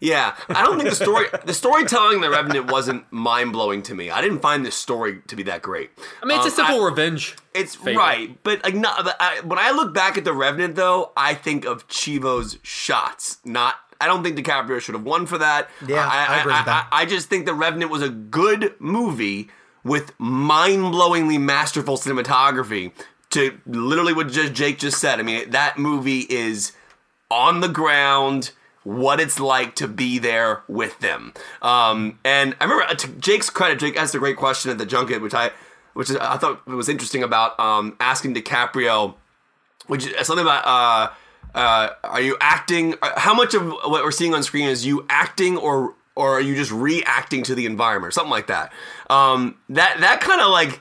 [0.00, 0.08] Bear.
[0.08, 3.94] yeah, I don't think the story the storytelling in the Revenant wasn't mind blowing to
[3.94, 4.10] me.
[4.10, 5.90] I didn't find this story to be that great.
[6.22, 7.36] I mean, it's a Um, simple I- revenge.
[7.54, 8.00] It's fable.
[8.00, 9.04] right, but like not.
[9.04, 13.38] But I, when I look back at the Revenant, though, I think of Chivo's shots.
[13.44, 13.76] Not.
[13.98, 15.70] I don't think DiCaprio should have won for that.
[15.86, 16.88] Yeah, I agree with that.
[16.92, 19.48] I, I just think the Revenant was a good movie
[19.84, 22.92] with mind-blowingly masterful cinematography.
[23.30, 25.18] To literally what just Jake just said.
[25.18, 26.72] I mean, that movie is
[27.30, 28.50] on the ground
[28.86, 31.34] what it's like to be there with them.
[31.60, 34.86] Um, and I remember uh, to Jake's credit, Jake asked a great question at the
[34.86, 35.50] junket, which I,
[35.94, 39.14] which I thought was interesting about um, asking DiCaprio,
[39.88, 41.12] which something about uh,
[41.58, 42.94] uh, are you acting?
[43.02, 46.40] uh, How much of what we're seeing on screen is you acting, or or are
[46.40, 48.72] you just reacting to the environment, or something like that?
[49.10, 50.80] Um, that that kind of like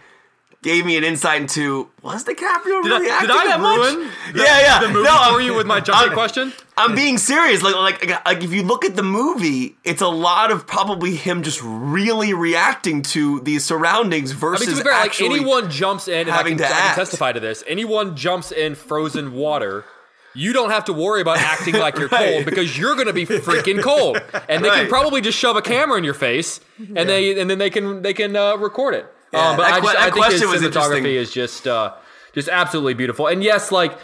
[0.66, 3.94] gave me an insight into was DiCaprio Did I, reacting did I that much?
[4.34, 4.80] the, yeah, yeah.
[4.82, 6.52] the movie No, I'm- for you with my I'm- question?
[6.78, 7.62] I'm being serious.
[7.62, 11.42] Like, like, like, if you look at the movie, it's a lot of probably him
[11.44, 15.70] just really reacting to these surroundings I versus mean, to be fair, like actually anyone
[15.70, 17.64] jumps in, and I having can, to I can testify to this.
[17.66, 19.86] Anyone jumps in frozen water,
[20.34, 22.34] you don't have to worry about acting like you're Right.
[22.34, 25.62] cold because you're going to be freaking cold, and they can probably just shove a
[25.62, 29.06] camera in your face, and they and then they can they can uh, record it.
[29.36, 31.94] Yeah, um, but that I, just, I think his cinematography is just uh,
[32.34, 33.28] just absolutely beautiful.
[33.28, 33.98] And yes, like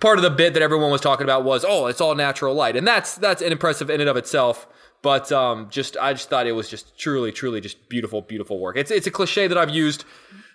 [0.00, 2.76] part of the bit that everyone was talking about was, oh, it's all natural light,
[2.76, 4.66] and that's that's an impressive in and of itself.
[5.00, 8.76] But um, just I just thought it was just truly, truly just beautiful, beautiful work.
[8.76, 10.04] It's it's a cliche that I've used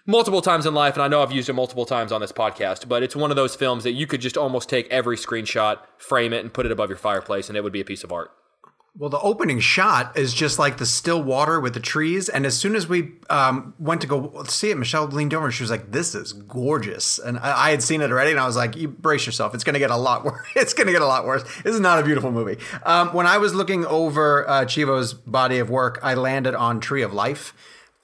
[0.05, 2.87] multiple times in life, and I know I've used it multiple times on this podcast.
[2.89, 6.33] But it's one of those films that you could just almost take every screenshot, frame
[6.33, 8.31] it, and put it above your fireplace, and it would be a piece of art.
[8.95, 12.29] Well, the opening shot is just like the still water with the trees.
[12.29, 15.53] And as soon as we um, went to go see it, Michelle leaned over and
[15.53, 18.45] she was like, "This is gorgeous." And I, I had seen it already, and I
[18.45, 19.55] was like, "You brace yourself.
[19.55, 20.45] It's going to get a lot worse.
[20.55, 21.41] It's going to get a lot worse.
[21.63, 25.57] This is not a beautiful movie." Um, when I was looking over uh, Chivo's body
[25.57, 27.55] of work, I landed on Tree of Life,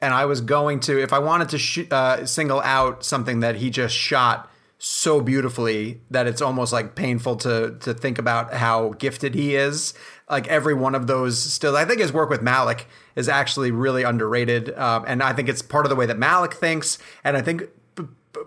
[0.02, 3.58] and I was going to, if I wanted to sh- uh, single out something that
[3.58, 4.49] he just shot
[4.82, 9.94] so beautifully that it's almost like painful to to think about how gifted he is.
[10.30, 14.04] Like every one of those still, I think his work with Malick is actually really
[14.04, 16.98] underrated, um, and I think it's part of the way that Malick thinks.
[17.24, 17.64] And I think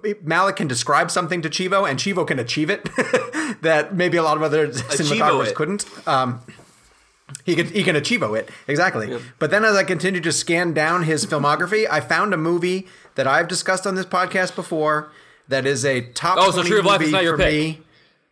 [0.03, 2.85] Malick can describe something to Chivo, and Chivo can achieve it
[3.63, 5.55] that maybe a lot of other cinematographers it.
[5.55, 6.09] couldn't.
[6.09, 6.41] Um,
[7.45, 9.19] he can he can achieve it exactly.
[9.39, 13.27] But then as I continued to scan down his filmography, I found a movie that
[13.27, 15.13] I've discussed on this podcast before.
[15.53, 16.39] That is a top.
[16.41, 17.53] Oh, so 20 Tree of Life is not your for pick.
[17.53, 17.81] me.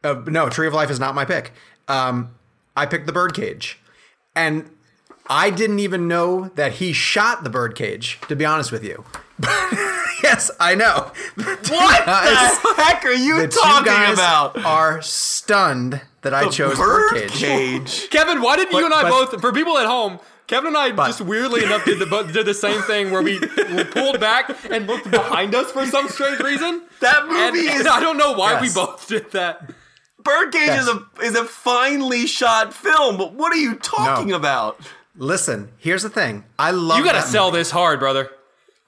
[0.02, 1.52] Uh, no, Tree of Life is not my pick.
[1.86, 2.30] Um,
[2.76, 3.78] I picked The Birdcage,
[4.34, 4.70] and
[5.28, 8.18] I didn't even know that he shot The Birdcage.
[8.28, 9.04] To be honest with you,
[10.22, 11.12] yes, I know.
[11.36, 14.56] What the heck are you The two talking guys about?
[14.64, 17.40] are stunned that I chose Birdcage.
[17.40, 18.10] Birdcage.
[18.10, 19.40] Kevin, why didn't you and I but- both?
[19.40, 20.18] For people at home,
[20.50, 23.38] Kevin and I just weirdly enough did the did the same thing where we
[23.92, 26.82] pulled back and looked behind us for some strange reason.
[26.98, 28.62] That And, movie is and I don't know why Yes.
[28.62, 29.70] we both did that.
[30.22, 30.82] Birdcage Yes.
[30.82, 33.16] is a is a finely shot film.
[33.16, 34.36] But what are you talking No.
[34.36, 34.80] about?
[35.16, 36.44] Listen, here's the thing.
[36.58, 36.98] I love.
[36.98, 37.58] You got to that sell movie.
[37.58, 38.30] this hard, brother.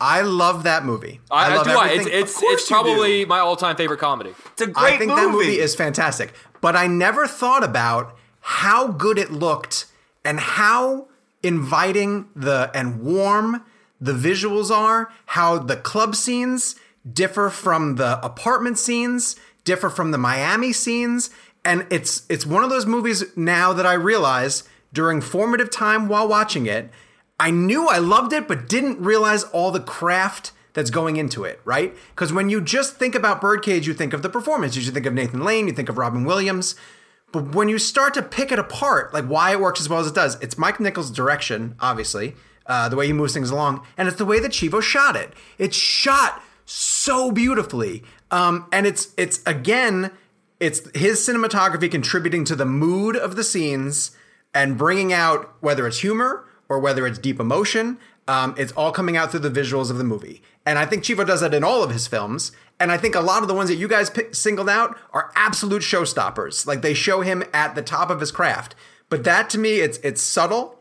[0.01, 1.21] I love that movie.
[1.31, 1.71] I, I, love do.
[1.79, 1.89] I.
[1.91, 2.83] It's it's, Of course it's you do.
[2.83, 4.35] probably my all time favorite comedy.
[4.53, 5.21] It's a great I think movie.
[5.23, 6.33] that movie is fantastic.
[6.61, 9.87] But I never thought about how good it looked
[10.25, 11.07] and how
[11.43, 13.65] inviting the and warm
[14.01, 16.77] the visuals are, how the club scenes
[17.11, 21.31] differ from the apartment scenes, differ from the Miami scenes,
[21.65, 26.29] and it's it's one of those movies now that I realize during formative time while
[26.29, 26.91] watching it,
[27.39, 31.61] I knew I loved it but didn't realize all the craft that's going into it,
[31.65, 31.95] right?
[32.15, 34.75] Because when you just think about Birdcage, you think of the performance.
[34.75, 36.75] You think of Nathan Lane, you think of Robin Williams.
[37.33, 40.07] But when you start to pick it apart, like why it works as well as
[40.07, 42.35] it does, it's Mike Nichols' direction, obviously,
[42.67, 45.33] uh, the way he moves things along, and it's the way that Chivo shot it.
[45.59, 50.13] It's shot so beautifully, um, and it's it's again,
[50.61, 54.13] it's his cinematography contributing to the mood of the scenes
[54.55, 57.99] and bringing out whether it's humor or whether it's deep emotion.
[58.29, 61.27] Um, it's all coming out through the visuals of the movie, and I think Chivo
[61.27, 62.53] does that in all of his films.
[62.79, 65.83] And I think a lot of the ones that you guys singled out are absolute
[65.83, 66.67] showstoppers.
[66.67, 68.75] Like they show him at the top of his craft.
[69.09, 70.79] But that to me, it's it's subtle.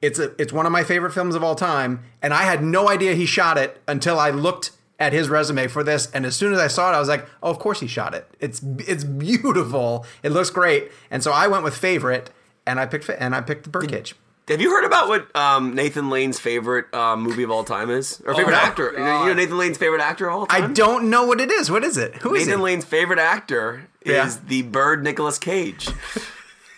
[0.00, 2.90] It's a, it's one of my favorite films of all time, and I had no
[2.90, 6.10] idea he shot it until I looked at his resume for this.
[6.12, 8.14] And as soon as I saw it, I was like, oh, of course he shot
[8.14, 8.28] it.
[8.40, 10.04] It's it's beautiful.
[10.22, 10.90] It looks great.
[11.10, 12.30] And so I went with favorite,
[12.66, 14.14] and I picked and I picked the Birdcage.
[14.48, 18.20] Have you heard about what um, Nathan Lane's favorite um, movie of all time is,
[18.26, 18.92] or favorite my actor?
[18.92, 20.64] You know, you know Nathan Lane's favorite actor of all time?
[20.64, 21.70] I don't know what it is.
[21.70, 22.16] What is it?
[22.16, 22.62] Who is Nathan it?
[22.64, 24.26] Lane's favorite actor Yeah.
[24.26, 25.88] is the bird Nicolas Cage.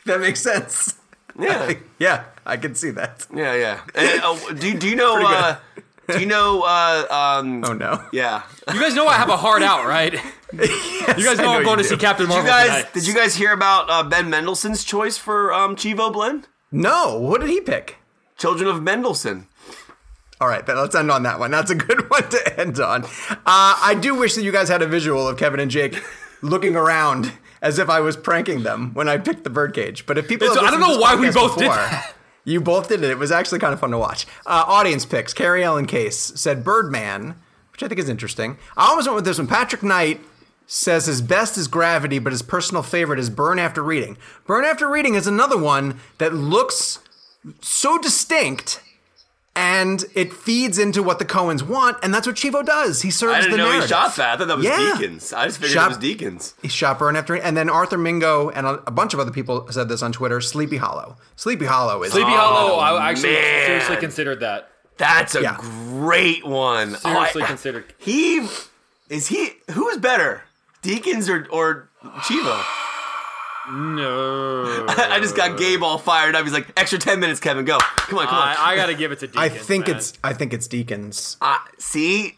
[0.06, 0.94] That makes sense.
[1.36, 3.26] Yeah, Yeah, I can see that.
[3.34, 3.80] yeah, yeah.
[3.96, 5.20] And, uh, do do you know?
[5.26, 5.56] Uh,
[6.08, 6.62] do you know?
[6.62, 7.06] Uh,
[7.40, 8.00] um, Oh no.
[8.12, 8.42] Yeah.
[8.72, 10.12] You guys know I have a heart out, right?
[10.52, 12.94] you guys know, I'm going to see Captain Did you Marvel guys tonight.
[12.94, 16.46] did you guys hear about uh, Ben Mendelsohn's choice for um, Chivo Blend?
[16.72, 17.18] No.
[17.18, 17.96] What did he pick?
[18.36, 19.46] Children of Mendelssohn.
[20.40, 21.50] All right, then let's end on that one.
[21.50, 23.04] That's a good one to end on.
[23.04, 26.02] Uh, I do wish that you guys had a visual of Kevin and Jake
[26.42, 30.04] looking around as if I was pranking them when I picked the birdcage.
[30.04, 32.12] But if people, I don't know why we both podcast did that.
[32.48, 33.10] You both did it.
[33.10, 34.24] It was actually kind of fun to watch.
[34.46, 35.34] Uh, audience picks.
[35.34, 37.34] Carrie Ellen Case said Birdman,
[37.72, 38.56] which I think is interesting.
[38.76, 39.48] I almost went with this one.
[39.48, 40.20] Patrick Knight
[40.66, 44.16] says his best is Gravity, but his personal favorite is Burn After Reading.
[44.46, 46.98] Burn After Reading is another one that looks
[47.60, 48.82] so distinct
[49.54, 53.00] and it feeds into what the Coens want, and that's what Chivo does.
[53.00, 53.84] He serves I didn't the know narrative.
[53.84, 54.34] he shot that.
[54.34, 54.76] I thought that was Yeah.
[54.98, 55.32] Deakins.
[55.34, 56.52] I just figured Shot- it was Deakins.
[56.60, 57.46] He shot Burn After Reading.
[57.48, 60.42] and then Arthur Mingo and a, a bunch of other people said this on Twitter.
[60.42, 61.16] Sleepy Hollow.
[61.36, 63.66] Sleepy Hollow is Sleepy Hollow, I actually man.
[63.66, 64.68] seriously considered that.
[64.98, 65.56] That's a Yeah.
[65.58, 66.94] great one.
[66.96, 67.84] Oh, Seriously I- considered.
[67.96, 68.46] He
[69.08, 69.52] is he.
[69.70, 70.42] Who's better,
[70.86, 71.88] Deakins or or
[72.20, 72.62] Chivo?
[73.68, 74.84] No.
[74.88, 76.44] I just got Gabe all fired up.
[76.44, 77.64] He's like, extra ten minutes, Kevin.
[77.64, 77.78] Go.
[77.78, 78.48] Come on, come on.
[78.56, 79.38] I, I gotta give it to Deakins.
[79.40, 79.96] I think man.
[79.96, 81.36] it's I think it's Deakins.
[81.40, 82.36] Uh, see,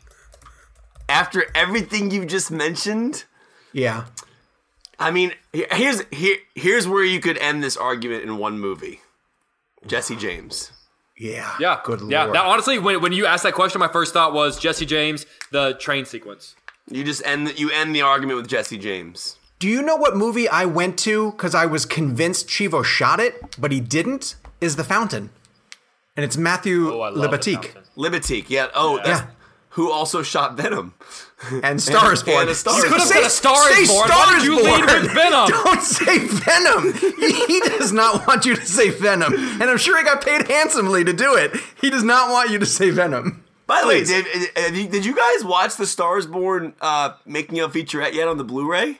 [1.08, 3.24] after everything you've just mentioned,
[3.74, 4.06] Yeah.
[4.98, 9.00] I mean, he- here's here here's where you could end this argument in one movie.
[9.86, 10.72] Jesse James.
[11.16, 11.54] Yeah.
[11.60, 12.22] Yeah, Good yeah.
[12.24, 12.36] lord.
[12.36, 15.74] That, honestly, when, when you asked that question, my first thought was Jesse James, the
[15.74, 16.54] train sequence.
[16.90, 19.36] You just end you end the argument with Jesse James.
[19.58, 23.56] Do you know what movie I went to because I was convinced Chivo shot it,
[23.58, 24.36] but he didn't?
[24.60, 25.30] Is The Fountain.
[26.16, 28.68] And it's Matthew Oh, I Libatique Libatique, yeah.
[28.74, 29.26] Oh, that's Yeah.
[29.70, 30.94] who also shot Venom.
[31.62, 32.48] and Stars Born.
[32.48, 33.00] and Star is You Born.
[33.00, 34.08] say- Could've said A Star is say Born.
[34.08, 35.02] Why did Star you is lead Born.
[35.02, 35.48] with Venom?
[35.64, 36.92] Don't say Venom.
[37.48, 39.32] he does not want you to say Venom.
[39.34, 41.52] And I'm sure he got paid handsomely to do it.
[41.80, 43.44] He does not want you to say Venom.
[43.68, 44.08] By the way, Please.
[44.08, 47.68] did, did, eh, eh, you- did you guys watch the Stars Born uh, making a
[47.68, 48.98] featurette yet on the Blu-ray?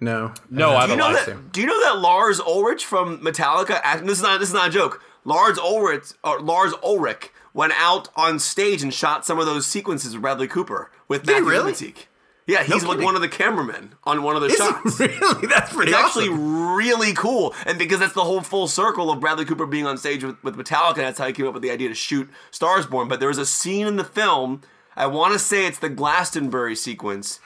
[0.00, 0.32] No.
[0.48, 1.28] No, I Do you haven't know that?
[1.28, 1.52] it.
[1.52, 3.80] Do you know that Lars Ulrich from Metallica?
[3.84, 4.38] Uh, this is not.
[4.40, 5.02] This is not a joke.
[5.24, 10.12] Lars Ulrich, or Lars Ulrich, went out on stage and shot some of those sequences
[10.14, 11.72] with Bradley Cooper with Did he Matthew really?
[11.72, 12.06] Libatique.
[12.48, 14.98] Yeah, he's like one of the cameramen on one of the Is shots.
[15.00, 15.46] really?
[15.46, 16.22] That's pretty It's awesome.
[16.22, 19.98] actually really cool, and because that's the whole full circle of Bradley Cooper being on
[19.98, 22.86] stage with, with Metallica, that's how he came up with the idea to shoot Stars
[22.86, 23.06] Born.
[23.06, 24.62] But there was a scene in the film,
[24.96, 27.38] I want to say it's the Glastonbury sequence,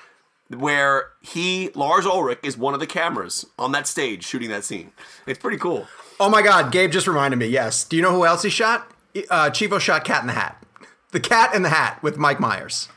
[0.49, 4.93] where he, Lars Ulrich, is one of the cameras on that stage shooting that scene.
[5.27, 5.89] It's pretty cool.
[6.21, 7.47] Oh my God, Gabe just reminded me.
[7.47, 7.83] Yes.
[7.83, 8.89] Do you know who else he shot?
[9.29, 10.63] Uh, Chivo shot Cat in the Hat.
[11.11, 12.89] The Cat in the Hat with Mike Myers.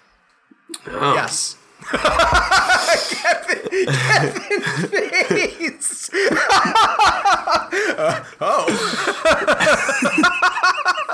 [0.85, 1.15] Oh.
[1.15, 1.57] Yes.
[3.09, 6.11] Kevin, Kevin's face.
[7.97, 8.65] Uh, oh.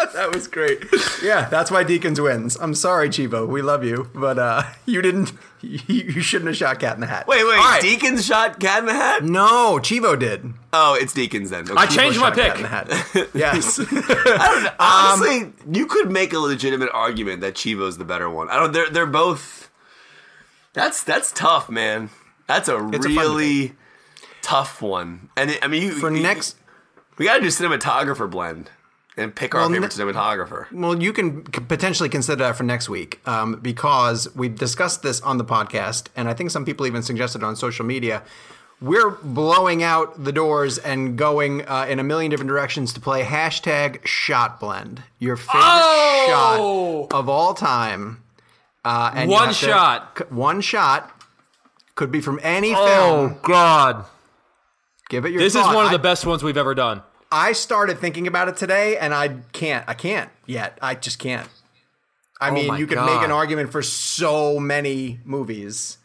[0.14, 0.84] that was great.
[1.24, 2.58] Yeah, that's why Deakins wins.
[2.60, 3.48] I'm sorry, Chivo.
[3.48, 5.34] We love you, but uh, you didn't.
[5.62, 7.28] You, you shouldn't have shot Cat in the Hat.
[7.28, 7.82] Wait, wait, All right.
[7.84, 9.24] Deakins shot Cat in the Hat?
[9.24, 10.54] No, Chivo did.
[10.74, 11.64] Oh, it's Deakins then.
[11.64, 11.74] Okay.
[11.76, 12.56] I changed my Shot Cat pick.
[12.58, 12.90] in the Hat.
[13.34, 13.80] Yes.
[14.80, 18.50] Honestly, you could make a legitimate argument that Chivo's the better one.
[18.50, 18.74] I don't.
[18.74, 19.70] They're they're both.
[20.74, 22.10] That's that's tough, man.
[22.48, 23.74] That's a It's a really
[24.42, 25.30] tough one.
[25.38, 26.56] And it, I mean, you, For you- next,
[27.18, 28.70] we got to do cinematographer blend
[29.18, 30.72] and pick our Well, favorite ne- cinematographer.
[30.72, 35.38] Well, you can potentially consider that for next week um, because we've discussed this on
[35.38, 38.24] the podcast, and I think some people even suggested on social media.
[38.82, 43.24] We're blowing out the doors and going uh, in a million different directions to play
[43.24, 47.08] hashtag shot blend, your favorite Oh!
[47.12, 48.24] shot of all time.
[48.84, 50.32] Uh, and One have to- shot.
[50.32, 51.12] one shot
[51.96, 53.32] could be from any Oh film.
[53.38, 54.06] Oh God!
[55.10, 57.04] Give it your This is one of I- the best ones we've ever done.
[57.32, 59.86] I started thinking about it today, and I can't.
[59.88, 60.78] I can't yet.
[60.82, 61.48] I just can't.
[62.42, 65.98] I mean, Oh my you could make an argument for so many movies.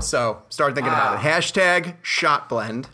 [0.00, 1.20] So, start thinking about it.
[1.28, 2.88] Hashtag shot blend.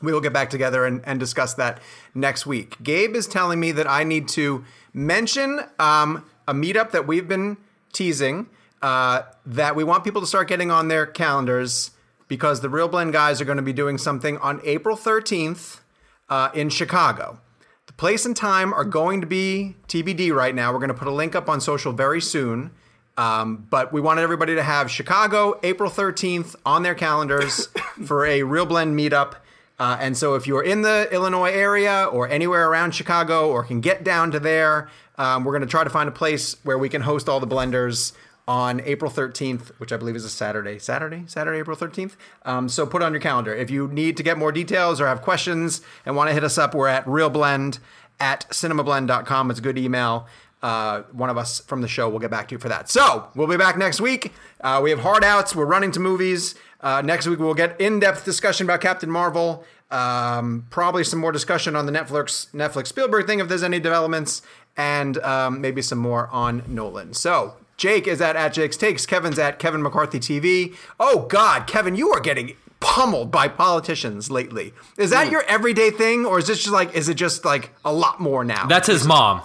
[0.00, 1.80] We will get back together and, and discuss that
[2.14, 2.76] next week.
[2.82, 7.56] Gabe is telling me that I need to mention um, a meetup that we've been
[7.92, 8.48] teasing
[8.82, 11.92] uh, that we want people to start getting on their calendars
[12.28, 15.80] because the ReelBlend guys are going to be doing something on April 13th
[16.28, 17.38] uh, in Chicago.
[17.86, 20.72] The place and time are going to be TBD right now.
[20.72, 22.70] We're going to put a link up on social very soon.
[23.16, 27.66] Um, but we wanted everybody to have Chicago, April 13th on their calendars
[28.04, 29.34] for a ReelBlend meetup.
[29.78, 33.80] Uh, and so if you're in the Illinois area or anywhere around Chicago or can
[33.80, 36.88] get down to there, um, we're going to try to find a place where we
[36.88, 38.12] can host all the blenders
[38.48, 40.78] on April 13th, which I believe is a Saturday.
[40.78, 41.24] Saturday?
[41.26, 42.16] Saturday, April 13th?
[42.44, 43.54] Um, so put on your calendar.
[43.54, 46.58] If you need to get more details or have questions and want to hit us
[46.58, 47.78] up, we're at reelblend
[48.18, 49.50] at cinemablend.com.
[49.50, 50.26] It's a good email.
[50.62, 52.88] Uh, one of us from the show will get back to you for that.
[52.88, 54.32] So we'll be back next week.
[54.60, 55.56] Uh, we have hard outs.
[55.56, 56.54] We're running to movies.
[56.82, 59.64] Uh, next week we'll get in-depth discussion about Captain Marvel.
[59.90, 64.42] Um, probably some more discussion on the Netflix Netflix Spielberg thing if there's any developments,
[64.76, 67.12] and um, maybe some more on Nolan.
[67.12, 69.04] So Jake is at at Jake's Takes.
[69.04, 70.74] Kevin's at Kevin McCarthy TV.
[70.98, 74.72] Oh God, Kevin, you are getting pummeled by politicians lately.
[74.98, 77.92] Is that your everyday thing, or is this just like is it just like a
[77.92, 78.66] lot more now?
[78.66, 79.42] That's his mom.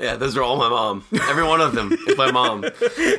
[0.00, 1.04] Yeah, those are all my mom.
[1.28, 2.64] Every one of them is my mom.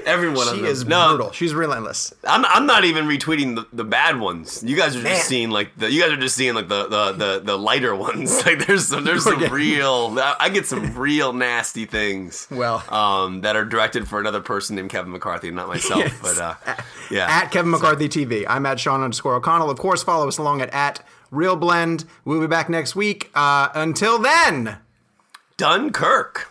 [0.06, 0.66] Every one of She them.
[0.66, 1.32] is no, brutal.
[1.32, 2.12] She's relentless.
[2.28, 4.64] I'm, I'm not even retweeting the, the bad ones.
[4.66, 5.22] You guys are just Man.
[5.22, 8.42] seeing like the you guys are just seeing like the the the, the lighter ones.
[8.46, 12.48] Like there's some there's You're some getting- real I get some real nasty things.
[12.50, 12.84] Well.
[12.92, 16.00] um, that are directed for another person named Kevin McCarthy, not myself.
[16.00, 16.20] Yes.
[16.22, 16.56] But uh,
[17.12, 18.46] yeah, At Kevin McCarthy TV.
[18.50, 19.70] I'm at Sean underscore O'Connell.
[19.70, 22.06] Of course, follow us along at, at ReelBlend.
[22.26, 23.30] We'll be back next week.
[23.36, 24.78] Uh, until then.
[25.58, 26.51] Dunkirk.